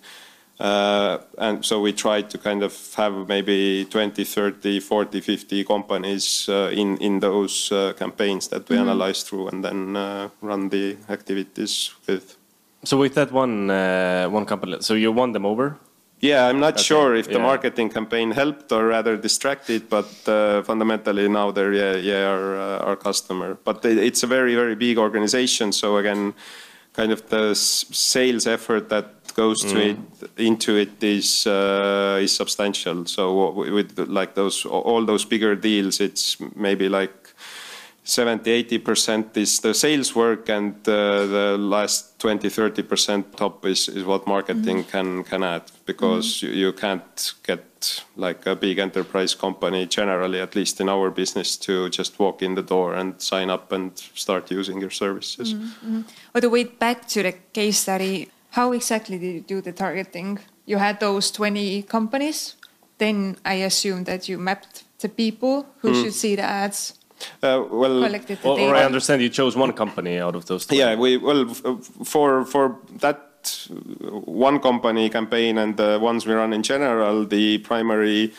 [0.62, 6.48] uh, and so we try to kind of have maybe 20, 30, 40, 50 companies
[6.50, 8.90] uh, in, in those uh, campaigns that we mm -hmm.
[8.90, 12.41] analyze through and then uh, run the activities with.
[12.84, 15.78] So with that one, uh, one company, so you won them over?
[16.20, 16.84] Yeah, I'm not okay.
[16.84, 17.42] sure if the yeah.
[17.42, 22.96] marketing campaign helped or rather distracted, but uh, fundamentally now they're yeah, yeah our, our
[22.96, 23.58] customer.
[23.64, 25.72] But it's a very, very big organization.
[25.72, 26.36] So again,
[26.94, 29.98] kind of the sales effort that goes to mm.
[30.22, 33.06] it into it is uh, is substantial.
[33.06, 37.21] So with like those all those bigger deals, it's maybe like
[38.12, 43.66] 70 80 percent is the sales work, and uh, the last 20 30 percent top
[43.66, 44.92] is, is what marketing mm.
[44.92, 46.44] can can add because mm.
[46.44, 51.58] you, you can't get like a big enterprise company generally, at least in our business,
[51.58, 55.54] to just walk in the door and sign up and start using your services.
[55.54, 56.04] Mm -hmm.
[56.34, 60.40] But the way back to the case study how exactly did you do the targeting?
[60.66, 62.56] You had those 20 companies.
[62.98, 66.02] Then I assume that you mapped the people who mm.
[66.02, 67.00] should see the ads.
[67.42, 70.66] Uh, well, or, or, I understand you chose one company out of those.
[70.66, 70.80] 20.
[70.80, 71.48] Yeah, we well
[72.04, 73.28] for for that
[74.12, 78.34] one company campaign and the ones we run in general, the primary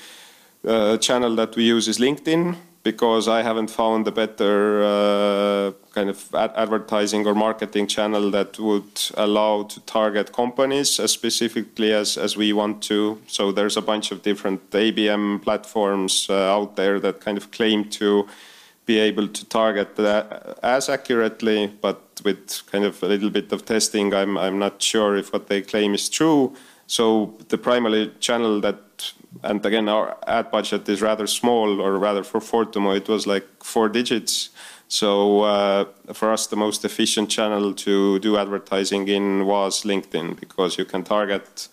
[0.67, 6.11] uh, channel that we use is LinkedIn because I haven't found a better uh, kind
[6.11, 12.19] of ad advertising or marketing channel that would allow to target companies as specifically as,
[12.19, 13.21] as we want to.
[13.29, 17.89] So there's a bunch of different ABM platforms uh, out there that kind of claim
[17.91, 18.27] to
[18.85, 23.65] be able to target that as accurately, but with kind of a little bit of
[23.65, 26.55] testing, I'm, I'm not sure if what they claim is true.
[26.87, 28.79] So the primary channel that
[29.43, 33.47] and again, our ad budget is rather small, or rather for Fortumo, it was like
[33.63, 34.51] four digits.
[34.89, 40.77] So uh, for us, the most efficient channel to do advertising in was LinkedIn because
[40.77, 41.69] you can target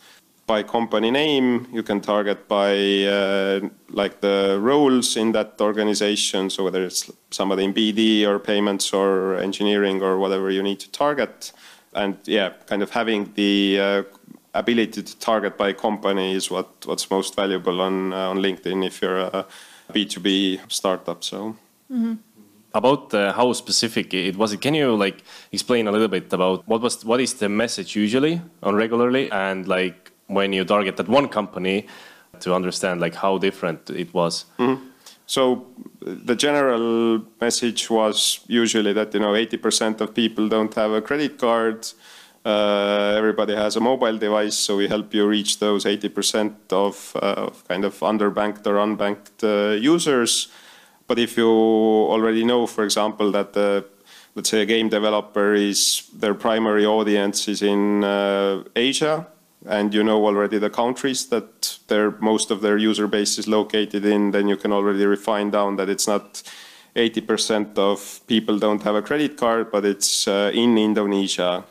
[0.49, 2.73] by company name, you can target by
[3.05, 3.59] uh,
[3.91, 6.49] like the roles in that organization.
[6.49, 10.89] So whether it's somebody in BD or payments or engineering or whatever you need to
[10.89, 11.51] target.
[11.93, 14.03] And yeah, kind of having the uh,
[14.55, 19.03] ability to target by company is what, what's most valuable on, uh, on LinkedIn if
[19.03, 19.45] you're a
[19.93, 21.23] B2B startup.
[21.23, 21.55] So.
[21.91, 22.17] Mm -hmm.
[22.71, 25.17] About uh, how specific it was, can you like
[25.51, 29.67] explain a little bit about what was what is the message usually on regularly, and
[29.67, 31.85] like when you target that one company,
[32.39, 34.45] to understand like how different it was.
[34.57, 34.77] Mm -hmm.
[35.25, 35.65] So
[36.01, 41.37] the general message was usually that you know 80% of people don't have a credit
[41.37, 41.93] card.
[42.43, 47.47] Uh, everybody has a mobile device, so we help you reach those 80% of, uh,
[47.47, 50.47] of, kind of underbanked or unbanked uh, users.
[51.05, 51.49] But if you
[52.13, 53.85] already know, for example, that the,
[54.35, 59.27] let's say a game developer is their primary audience is in uh, Asia,
[59.65, 64.05] and you know already the countries that their most of their user base is located
[64.05, 66.43] in, then you can already refine down that it's not
[66.95, 71.63] 80% of people don't have a credit card, but it's uh, in Indonesia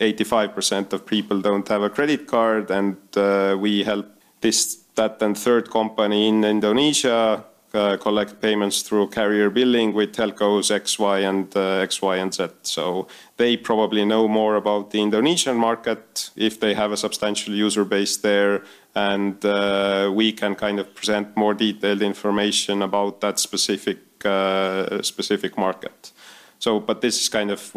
[0.00, 4.06] 85% of people don't have a credit card, and uh, we help
[4.40, 7.44] this, that, and third company in Indonesia
[7.76, 12.34] uh, collect payments through carrier billing with telcos X, Y, and uh, X, Y, and
[12.34, 12.48] Z.
[12.62, 13.06] So
[13.36, 18.16] they probably know more about the Indonesian market if they have a substantial user base
[18.16, 18.62] there,
[18.94, 23.98] and uh, we can kind of present more detailed information about that specific
[25.02, 26.10] specific market.
[26.58, 27.76] So, but this is kind of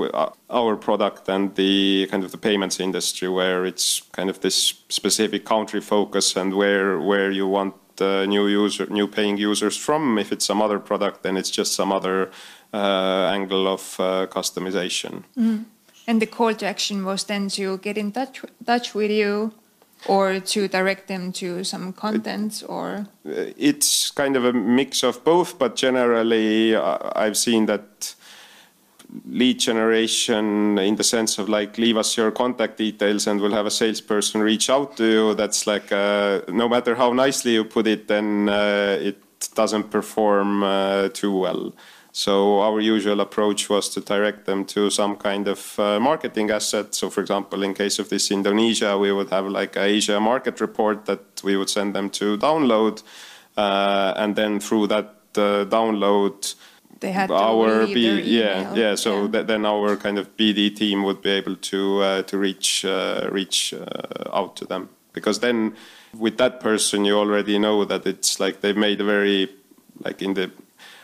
[0.50, 4.56] our product and the kind of the payments industry where it's kind of this
[4.90, 10.18] specific country focus and where where you want new user, new paying users from.
[10.18, 12.32] If it's some other product, then it's just some other
[12.74, 15.24] uh, angle of uh, customization.
[15.38, 15.66] Mm.
[16.08, 19.54] And the call to action was then to get in touch touch with you
[20.08, 25.60] or to direct them to some content or it's kind of a mix of both
[25.60, 28.16] but generally i've seen that
[29.26, 33.66] lead generation in the sense of like leave us your contact details and we'll have
[33.66, 35.34] a salesperson reach out to you.
[35.34, 39.18] That's like uh, no matter how nicely you put it then uh, it
[39.56, 41.74] doesn't perform uh, too well.
[42.12, 46.94] So our usual approach was to direct them to some kind of uh, marketing asset.
[46.94, 50.62] So for example in case of this indonesia we would have like a asia market
[50.62, 53.02] report that we would send them to download
[53.58, 56.56] uh, and then through that uh, download
[57.00, 59.32] they had our B, yeah yeah so yeah.
[59.32, 63.30] Th then our kind of BD team would be able to uh, to reach uh,
[63.32, 64.90] reach uh, out to them.
[65.14, 65.76] Because then
[66.18, 69.50] with that person you already know that it's like they've made a very
[70.06, 70.52] like in the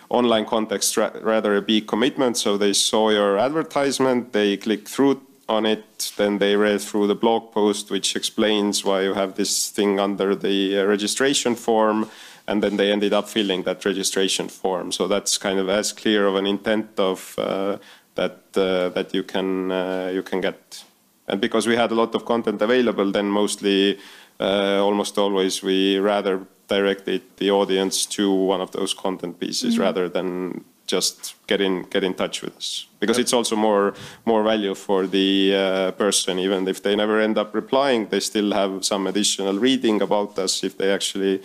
[0.10, 2.38] online context ra rather a big commitment.
[2.38, 7.20] So they saw your advertisement they click through on it then they read through the
[7.24, 12.10] blog post which explains why you have this thing under the registration form
[12.48, 14.91] and then they ended up filling that registration form.
[14.91, 17.78] So that's kind of as clear of an intent of uh,
[18.16, 20.84] that uh, that you can uh, you can get.
[21.28, 23.98] And because we had a lot of content available, then mostly,
[24.39, 29.80] uh, almost always, we rather directed the audience to one of those content pieces mm
[29.80, 29.86] -hmm.
[29.86, 33.93] rather than just get in get in touch with us because it's also more
[34.24, 38.52] more value for the uh, person even if they never end up replying they still
[38.54, 41.41] have some additional reading about us if they actually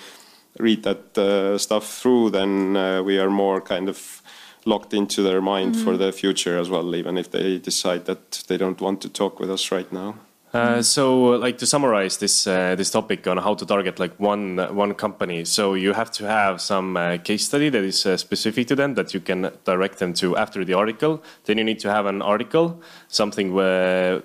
[0.58, 4.22] read that uh, stuff through, then uh, we are more kind of
[4.64, 5.84] locked into their mind mm -hmm.
[5.84, 9.40] for the future as well, even if they decide that they don't want to talk
[9.40, 10.14] with us right now.
[10.52, 14.58] Uh, so, like to summarize this uh, this topic on how to target like one
[14.58, 18.66] uh, one company, so you have to have some uh, case study that is specific
[18.66, 21.22] to them that you can direct them to after the article.
[21.44, 24.22] Then you need to have an article, something where,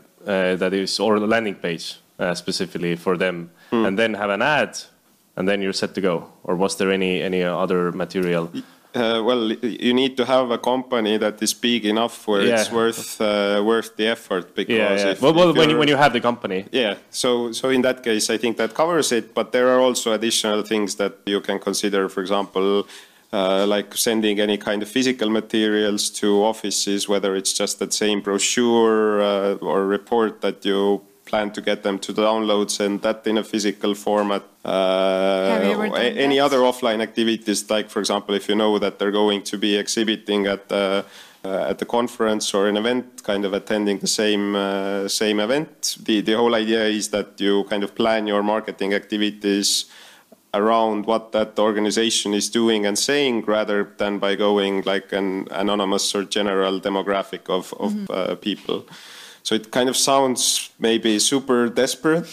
[0.58, 2.00] that is or a landing page
[2.34, 3.86] specifically for them, mm.
[3.86, 4.80] and then have an ad
[5.36, 6.32] and then you're set to go?
[6.44, 8.52] Or was there any any other material?
[8.96, 12.56] Uh, well, you need to have a company that is big enough where yeah.
[12.56, 14.56] it's worth uh, worth the effort.
[14.56, 15.12] Because yeah, yeah.
[15.12, 16.66] If, well, well if when you when you have the company.
[16.72, 16.96] Yeah.
[17.10, 19.34] So so in that case, I think that covers it.
[19.34, 22.10] But there are also additional things that you can consider.
[22.10, 22.88] For example.
[23.34, 28.22] Uh, like sending any kind of physical materials to offices, whether it's just that same
[28.22, 33.38] brochure uh, or report that you plan to get them to downloads and that in
[33.38, 34.44] a physical format.
[34.64, 39.58] Uh, any other offline activities, like for example, if you know that they're going to
[39.58, 41.06] be exhibiting at the
[41.44, 45.98] uh, at the conference or an event, kind of attending the same uh, same event.
[46.04, 49.86] The the whole idea is that you kind of plan your marketing activities
[50.56, 56.16] around what that organization is doing and saying rather than by going like an anonymous
[56.16, 58.16] or general demographic of, of mm -hmm.
[58.18, 58.80] uh, people.
[59.46, 62.26] So it kind of sounds maybe super desperate,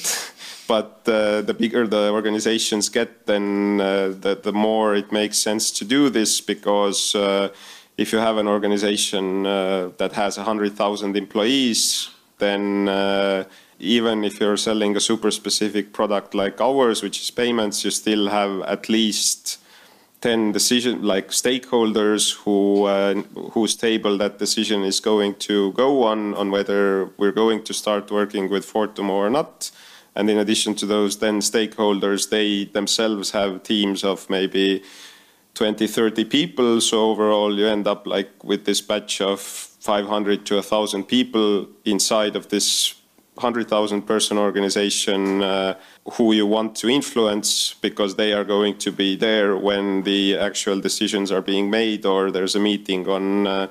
[0.67, 5.71] but uh, the bigger the organizations get, then uh, the, the, more it makes sense
[5.73, 7.51] to do this because uh,
[7.99, 12.09] if you have an organization uh, that has 100,000 employees,
[12.39, 13.45] then uh,
[13.79, 18.31] even if you're selling a super specific product like ours, which is payments, you still
[18.31, 19.59] have at least
[20.23, 23.15] 10 decision like stakeholders who uh,
[23.53, 28.11] whose table that decision is going to go on on whether we're going to start
[28.11, 29.71] working with Fortumo or not.
[30.15, 34.83] And in addition to those then stakeholders they themselves have teams of maybe
[35.55, 36.81] 20 30 people.
[36.81, 42.37] So overall you end up like with this batch of 500 to 1000 people inside
[42.37, 43.02] of this
[43.35, 45.75] 100,000 person organization uh,
[46.13, 50.81] who you want to influence because they are going to be there when the actual
[50.81, 53.67] decisions are being made or there's a meeting on uh,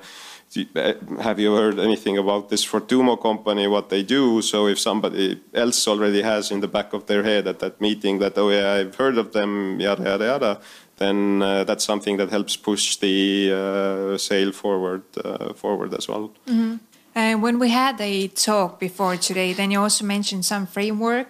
[0.76, 0.92] uh
[1.22, 4.42] have you heard anything about this Fortumo company, what they do?
[4.42, 8.18] So if somebody else already has in the back of their head at that meeting
[8.18, 10.60] that, oh yeah, I've heard of them, yada, yada, yada,
[10.98, 16.30] then uh, that's something that helps push the uh, sale forward, uh, forward as well.
[16.46, 16.91] Mm -hmm.
[17.14, 21.28] And when we had a talk before today, then you also mentioned some framework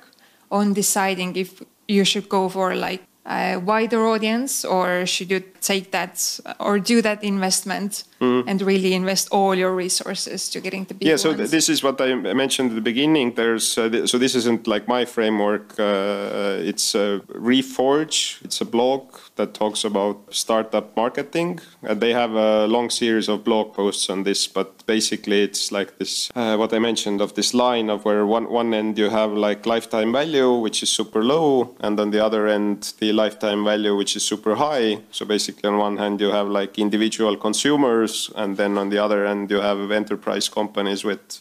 [0.50, 5.90] on deciding if you should go for like a wider audience or should you take
[5.92, 11.08] that or do that investment and really invest all your resources to getting the big
[11.08, 13.34] yeah so th- this is what i mentioned at the beginning.
[13.34, 17.06] There's uh, th- so this isn't like my framework uh, it's a
[17.52, 19.02] reforge it's a blog
[19.36, 21.60] that talks about startup marketing.
[21.82, 25.90] And they have a long series of blog posts on this but basically it's like
[25.98, 29.32] this uh, what i mentioned of this line of where one one end you have
[29.48, 33.94] like lifetime value which is super low and on the other end the lifetime value
[34.00, 34.88] which is super high.
[35.16, 39.26] So basically on one hand you have like individual consumers and then on the other
[39.26, 41.40] end you have enterprise companies with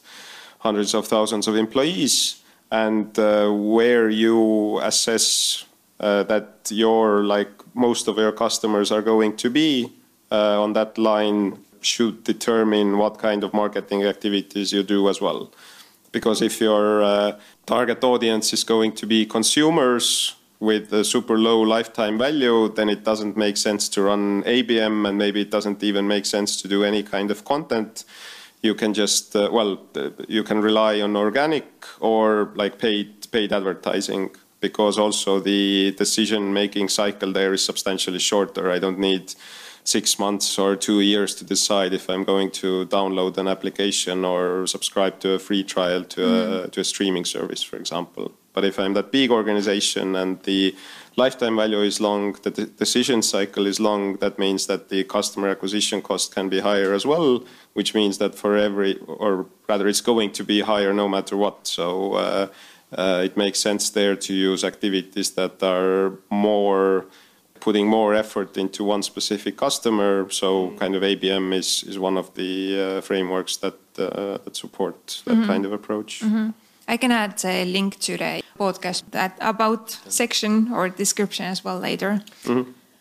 [0.60, 2.42] hundreds of thousands of employees.
[2.72, 5.66] And uh, where you assess
[6.00, 9.92] uh, that your like most of your customers are going to be
[10.32, 15.52] uh, on that line should determine what kind of marketing activities you do as well.
[16.12, 22.20] Because if your target audience is going to be consumers with a super low lifetime
[22.20, 26.26] value, then it doesn't make sense to run ABM and maybe it doesn't even make
[26.26, 28.06] sense to do any kind of content.
[28.62, 31.66] You can just, uh, well, uh, you can rely on organic
[32.00, 38.70] or like paid, paid advertising because also the decision making cycle there is substantially shorter.
[38.70, 39.34] I don't need
[39.84, 44.68] six months or two years to decide if I'm going to download an application or
[44.68, 48.32] subscribe to a free trial to, a, to a streaming service, for example.
[48.54, 50.76] But if I'm that big organization and the
[51.16, 55.50] lifetime value is long, the de- decision cycle is long, that means that the customer
[55.50, 57.44] acquisition cost can be higher as well,
[57.74, 61.68] which means that for every, or rather, it's going to be higher no matter what.
[61.68, 62.48] So uh,
[62.98, 67.06] uh, it makes sense there to use activities that are more
[67.62, 70.28] putting more effort into one specific customer.
[70.30, 75.22] So kind of ABM is, is one of the uh, frameworks that, uh, that support
[75.26, 76.24] that kind of approach.
[76.92, 81.80] I can add a link to the podcast that about section or description as well
[81.80, 82.22] later.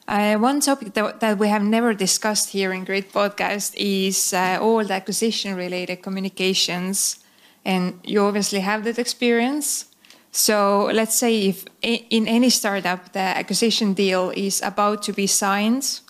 [0.06, 3.12] Uh, one topic that, that we have never discussed here in grit.
[3.12, 7.18] Podcast is uh, all the acquisition related communications.
[7.64, 9.86] And you obviously have that experience.
[10.30, 16.00] So let's say if in any startup the acquisition deal is about to be signed,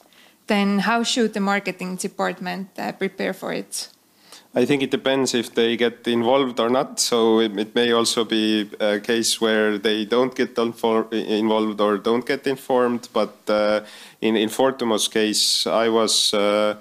[0.48, 3.88] then how should the marketing department uh, prepare for it?
[4.52, 6.98] I think it depends if they get involved or not.
[6.98, 12.26] So it, it may also be a case where they don't get involved or don't
[12.26, 13.08] get informed.
[13.12, 13.82] But uh,
[14.20, 16.34] in in Fortumo's case, I was.
[16.34, 16.76] Uh,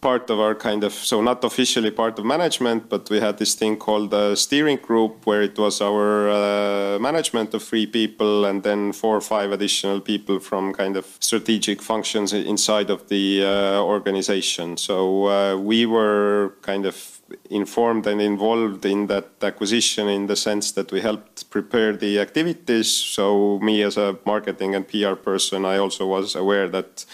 [0.00, 3.54] part of our kind of so not officially part of management but we had this
[3.54, 8.62] thing called a steering group where it was our uh, management of three people and
[8.62, 13.82] then four or five additional people from kind of strategic functions inside of the uh,
[13.82, 14.76] organization.
[14.76, 17.20] So uh, we were kind of
[17.50, 22.88] informed and involved in that acquisition in the sense that we helped prepare the activities.
[22.92, 27.04] So me as a marketing and pr person i also was aware that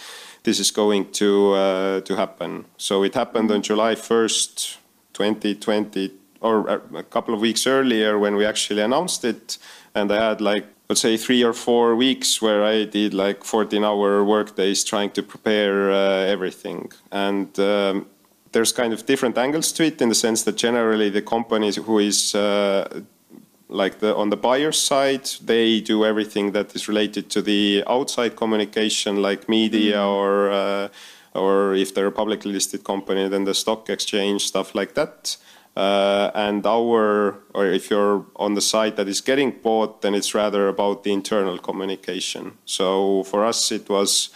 [0.47, 2.65] this is going to uh, to happen.
[2.79, 4.79] So it happened on July 1st,
[5.13, 9.59] 2020, or a couple of weeks earlier when we actually announced it.
[9.95, 13.85] And I had like, let's say, three or four weeks where I did like 14
[13.85, 16.93] hour work days trying to prepare uh, everything.
[17.11, 18.07] And um,
[18.53, 21.99] there's kind of different angles to it in the sense that generally the company who
[21.99, 23.01] is uh,
[23.69, 28.37] like the on the buyer's side they do everything that is related to the outside
[28.37, 30.89] communication like media or uh,
[31.35, 35.37] or if they're a publicly listed company then the stock exchange stuff like that.
[35.77, 40.35] Uh, and our or if you're on the side that is getting bought then it's
[40.35, 42.53] rather about the internal communication.
[42.65, 44.31] So for us it was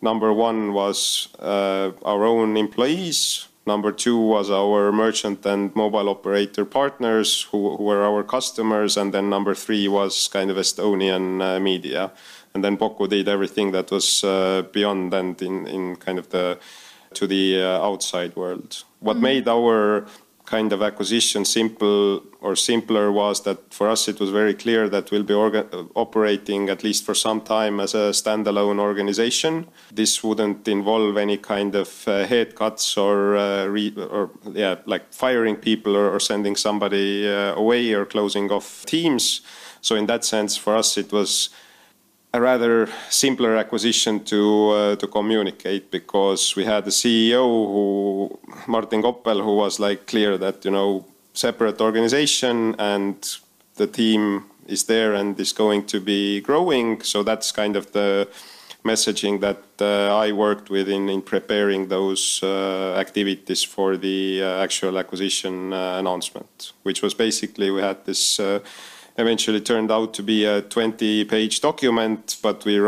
[0.00, 6.64] number one was uh, our own employees Number two was our merchant and mobile operator
[6.64, 8.96] partners who, who were our customers.
[8.96, 12.12] And then number three was kind of Estonian uh, media.
[12.54, 16.58] And then Boku did everything that was uh, beyond and in, in kind of the
[17.14, 18.84] to the uh, outside world.
[19.00, 20.06] What made our
[20.46, 25.10] kind of acquisition simple or simpler was that for us it was very clear that
[25.10, 29.66] we'll be orga- operating at least for some time as a standalone organization.
[29.92, 35.56] This wouldn't involve any kind of uh, head cuts or uh, or yeah like firing
[35.56, 39.42] people or, or sending somebody uh, away or closing off teams.
[39.80, 41.50] So in that sense, for us it was
[42.32, 49.02] a rather simpler acquisition to uh, to communicate because we had the CEO who Martin
[49.02, 53.16] Koppel who was like clear that you know separate organization and
[53.76, 57.00] the team is there and is going to be growing.
[57.02, 58.28] So that's kind of the
[58.86, 64.62] messaging that uh, I worked with in, in preparing those uh, activities for the uh,
[64.62, 68.60] actual acquisition uh, announcement which was basically we had this uh,
[69.18, 72.78] eventually turned out to be a 20 page document but we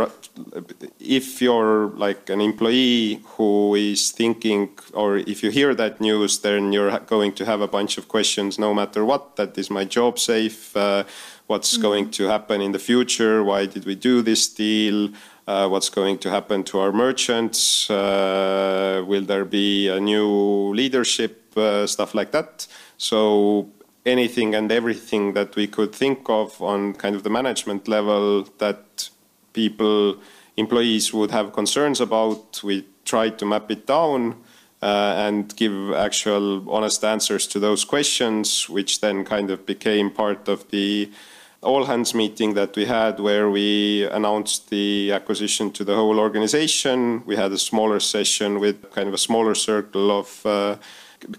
[1.01, 6.73] if you're like an employee who is thinking or if you hear that news then
[6.73, 10.19] you're going to have a bunch of questions no matter what that is my job
[10.19, 11.03] safe uh,
[11.47, 11.83] what's mm.
[11.83, 15.09] going to happen in the future why did we do this deal
[15.47, 21.57] uh, what's going to happen to our merchants uh, will there be a new leadership
[21.57, 22.67] uh, stuff like that
[22.99, 23.69] so
[24.07, 29.11] anything and everything that we could think of on kind of the management level that
[29.53, 30.17] people,
[30.57, 32.63] employees would have concerns about.
[32.63, 34.37] We tried to map it down
[34.83, 40.49] uh, and give actual honest answers to those questions, which then kind of became part
[40.49, 41.11] of the
[41.61, 47.23] all hands meeting that we had where we announced the acquisition to the whole organization.
[47.27, 50.77] We had a smaller session with kind of a smaller circle of uh,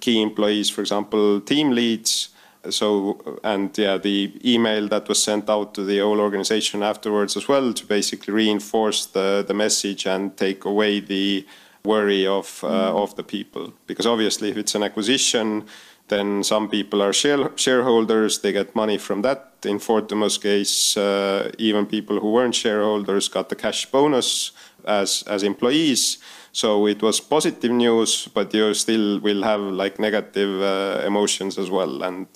[0.01, 2.29] key employees, for example, team leads
[2.69, 7.47] so and yeah the email that was sent out to the whole organization afterwards as
[7.47, 11.45] well to basically reinforce the the message and take away the
[11.83, 13.03] worry of uh, mm.
[13.03, 13.73] of the people.
[13.87, 15.65] Because obviously if it's an acquisition
[16.09, 18.39] then some people are share, shareholders.
[18.39, 19.53] They get money from that.
[19.63, 24.51] In Fortumo's case uh, even people who weren't shareholders got the cash bonus
[24.85, 26.17] as as employees
[26.51, 31.69] so it was positive news, but you still will have like negative uh, emotions as
[31.69, 32.03] well.
[32.03, 32.27] And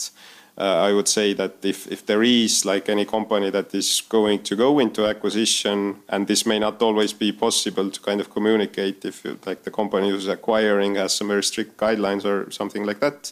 [0.58, 4.44] uh, I would say that if, if there is like any company that is going
[4.44, 9.04] to go into acquisition, and this may not always be possible to kind of communicate
[9.04, 13.32] if like the company who's acquiring has some very strict guidelines or something like that,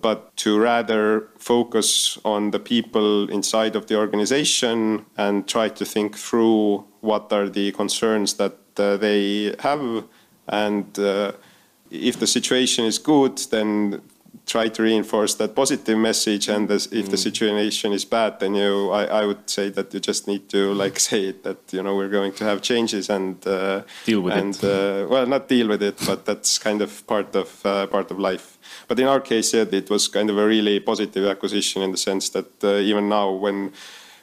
[0.00, 6.16] but to rather focus on the people inside of the organization and try to think
[6.18, 10.04] through what are the concerns that they have.
[10.48, 11.32] And uh,
[11.90, 14.02] if the situation is good, then
[14.46, 16.48] try to reinforce that positive message.
[16.48, 17.10] And if mm.
[17.10, 20.72] the situation is bad, then you, I, I, would say that you just need to
[20.74, 24.34] like say it that you know we're going to have changes and uh, deal with
[24.34, 24.64] and, it.
[24.64, 28.18] Uh, well, not deal with it, but that's kind of part of uh, part of
[28.18, 28.58] life.
[28.88, 31.98] But in our case, yeah, it was kind of a really positive acquisition in the
[31.98, 33.72] sense that uh, even now when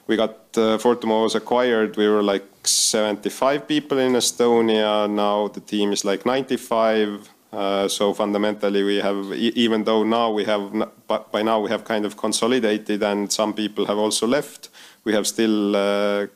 [0.10, 5.10] we got uh, Fortumo was acquired, we were like 75 people in Estonia.
[5.10, 7.30] Now the team is like 95.
[7.52, 10.72] Uh, so fundamentally, we have, even though now we have,
[11.08, 14.70] but by now we have kind of consolidated, and some people have also left.
[15.04, 16.28] We have still, uh,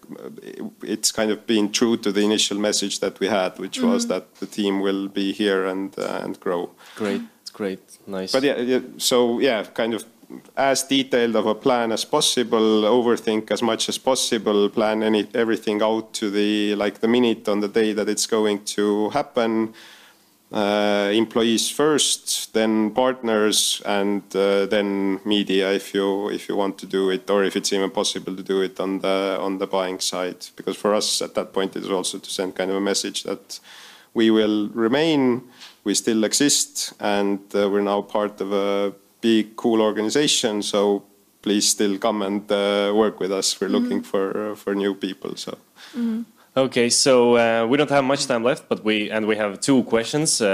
[0.81, 3.93] it's kind of been true to the initial message that we had, which mm -hmm.
[3.93, 6.69] was that the team will be here and uh, and grow.
[6.95, 7.21] Great,
[7.53, 8.31] great, nice.
[8.37, 10.03] But yeah, so yeah, kind of
[10.55, 15.81] as detailed of a plan as possible, overthink as much as possible, plan any everything
[15.81, 19.73] out to the like the minute on the day that it's going to happen.
[20.51, 26.85] Uh, employees first, then partners, and uh, then media if you if you want to
[26.85, 29.99] do it, or if it's even possible to do it on the on the buying
[29.99, 30.45] side.
[30.55, 33.23] Because for us at that point it is also to send kind of a message
[33.23, 33.59] that
[34.13, 35.41] we will remain,
[35.83, 38.93] we still exist, and uh, we're now part of a
[39.23, 40.61] big, cool organization.
[40.61, 41.03] So
[41.41, 43.59] please still come and uh, work with us.
[43.59, 44.11] We're looking mm -hmm.
[44.11, 45.31] for uh, for new people.
[45.35, 45.51] So.
[45.95, 46.23] Mm -hmm.
[46.55, 49.83] Okay, so uh, we don't have much time left, but we and we have two
[49.83, 50.47] questions uh,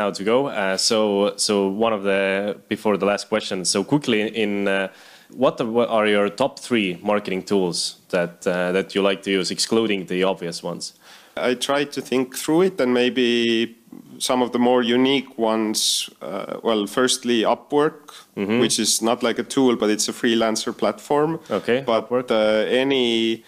[0.00, 0.48] now to go.
[0.48, 0.96] Uh, so,
[1.36, 1.52] so
[1.86, 3.64] one of the before the last question.
[3.64, 4.88] So quickly, in uh,
[5.36, 5.60] what
[5.96, 10.62] are your top three marketing tools that that you like to use, excluding the obvious
[10.62, 10.94] ones?
[11.36, 13.76] I try to think through it and maybe
[14.18, 18.60] some of the more unique ones, uh, well, firstly, Upwork, mm -hmm.
[18.60, 21.38] which is not like a tool, but it's a freelancer platform.
[21.50, 21.82] Okay.
[21.86, 23.42] But uh, any,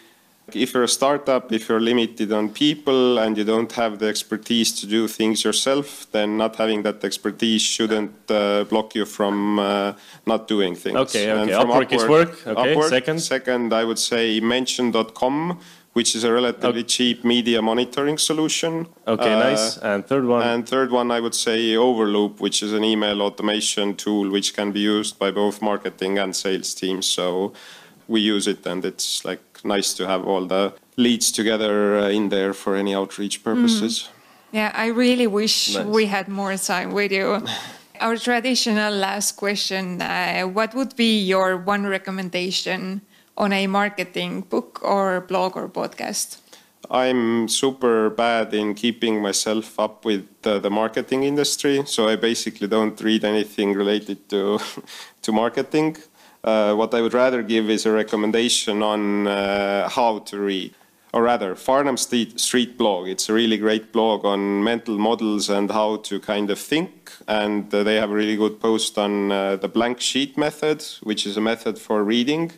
[0.53, 4.73] if you're a startup, if you're limited on people and you don't have the expertise
[4.81, 9.93] to do things yourself, then not having that expertise shouldn't uh, block you from uh,
[10.25, 10.97] not doing things.
[10.97, 11.53] Okay, okay.
[11.53, 12.47] Upwork, Upwork, is work.
[12.47, 13.21] Okay, Upwork, second.
[13.21, 15.59] Second, I would say mention.com
[15.97, 16.95] which is a relatively okay.
[16.95, 18.87] cheap media monitoring solution.
[19.07, 19.79] Okay, uh, nice.
[19.79, 20.43] And third one?
[20.43, 24.73] And third one, I would say Overloop, which is an email automation tool which can
[24.73, 27.07] be used by both marketing and sales teams.
[27.07, 27.55] So
[28.09, 32.29] we use it, and it's like nice to have all the leads together uh, in
[32.29, 33.95] there for any outreach purposes.
[33.97, 34.09] Mm.
[34.53, 35.87] Yeah, I really wish nice.
[35.87, 37.43] we had more time with you.
[38.01, 43.01] Our traditional last question uh, What would be your one recommendation
[43.37, 46.39] on a marketing book or blog or podcast?
[46.91, 52.69] I'm super bad in keeping myself up with the, the, marketing industry, so I basically
[52.69, 54.61] don't read anything related to
[55.23, 55.97] to marketing.
[56.45, 60.75] Uh, what I would rather give is a recommendation on uh, how to read,
[61.13, 63.09] or rather, Farnam Street, Street blog.
[63.09, 67.75] It's a really great blog on mental models and how to kind of think, and
[67.75, 71.37] uh, they have a really good post on uh, the blank sheet method, which is
[71.37, 72.53] a method for reading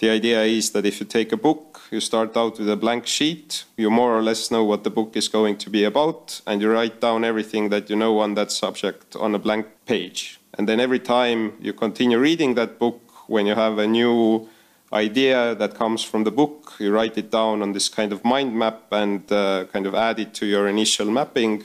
[0.00, 3.06] The idea is that if you take a book, you start out with a blank
[3.06, 6.62] sheet, you more or less know what the book is going to be about, and
[6.62, 10.40] you write down everything that you know on that subject on a blank page.
[10.54, 14.48] And then every time you continue reading that book, when you have a new
[14.90, 18.56] idea that comes from the book, you write it down on this kind of mind
[18.56, 21.64] map and uh, kind of add it to your initial mapping,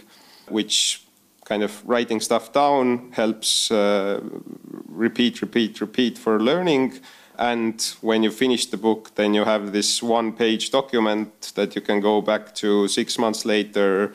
[0.49, 1.05] which
[1.45, 4.19] kind of writing stuff down helps uh,
[4.89, 6.99] repeat, repeat, repeat for learning.
[7.37, 11.81] And when you finish the book, then you have this one page document that you
[11.81, 14.13] can go back to six months later,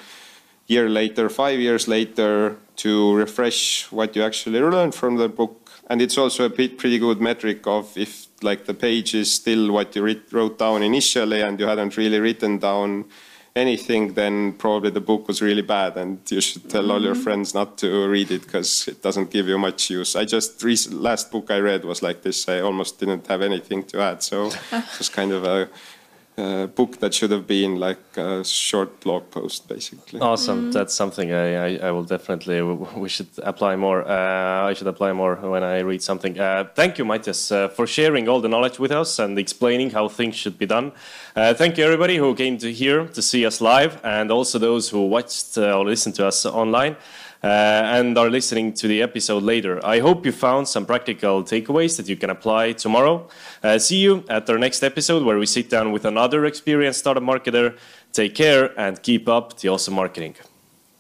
[0.67, 5.71] year later, five years later to refresh what you actually learned from the book.
[5.89, 9.95] And it's also a pretty good metric of if like the page is still what
[9.95, 13.07] you wrote down initially and you hadn't really written down
[13.61, 16.91] anything, then probably the book was really bad, and you should tell mm-hmm.
[16.91, 17.23] all your mm-hmm.
[17.23, 20.17] friends not to read it because it doesn't give you much use.
[20.17, 22.49] I just last book I read was like this.
[22.49, 25.69] I almost didn't have anything to add, so it was kind of a
[26.41, 30.21] uh, book that should have been like a short blog post, basically.
[30.21, 30.71] Awesome.
[30.71, 30.73] Mm.
[30.73, 34.03] That's something I, I, I, will definitely, we should apply more.
[34.09, 36.39] Uh, I should apply more when I read something.
[36.39, 40.09] Uh, thank you, Mattias, uh, for sharing all the knowledge with us and explaining how
[40.09, 40.93] things should be done.
[41.37, 44.89] Uh, thank you, everybody who came to here to see us live and also those
[44.89, 46.97] who watched uh, or listened to us online.
[47.43, 47.47] Uh,
[47.97, 49.81] and are listening to the episode later.
[49.83, 53.29] I hope you found some practical takeaways that you can apply tomorrow.
[53.63, 57.23] Uh, see you at our next episode where we sit down with another experienced startup
[57.23, 57.79] marketer.
[58.13, 60.35] Take care and keep up the awesome marketing.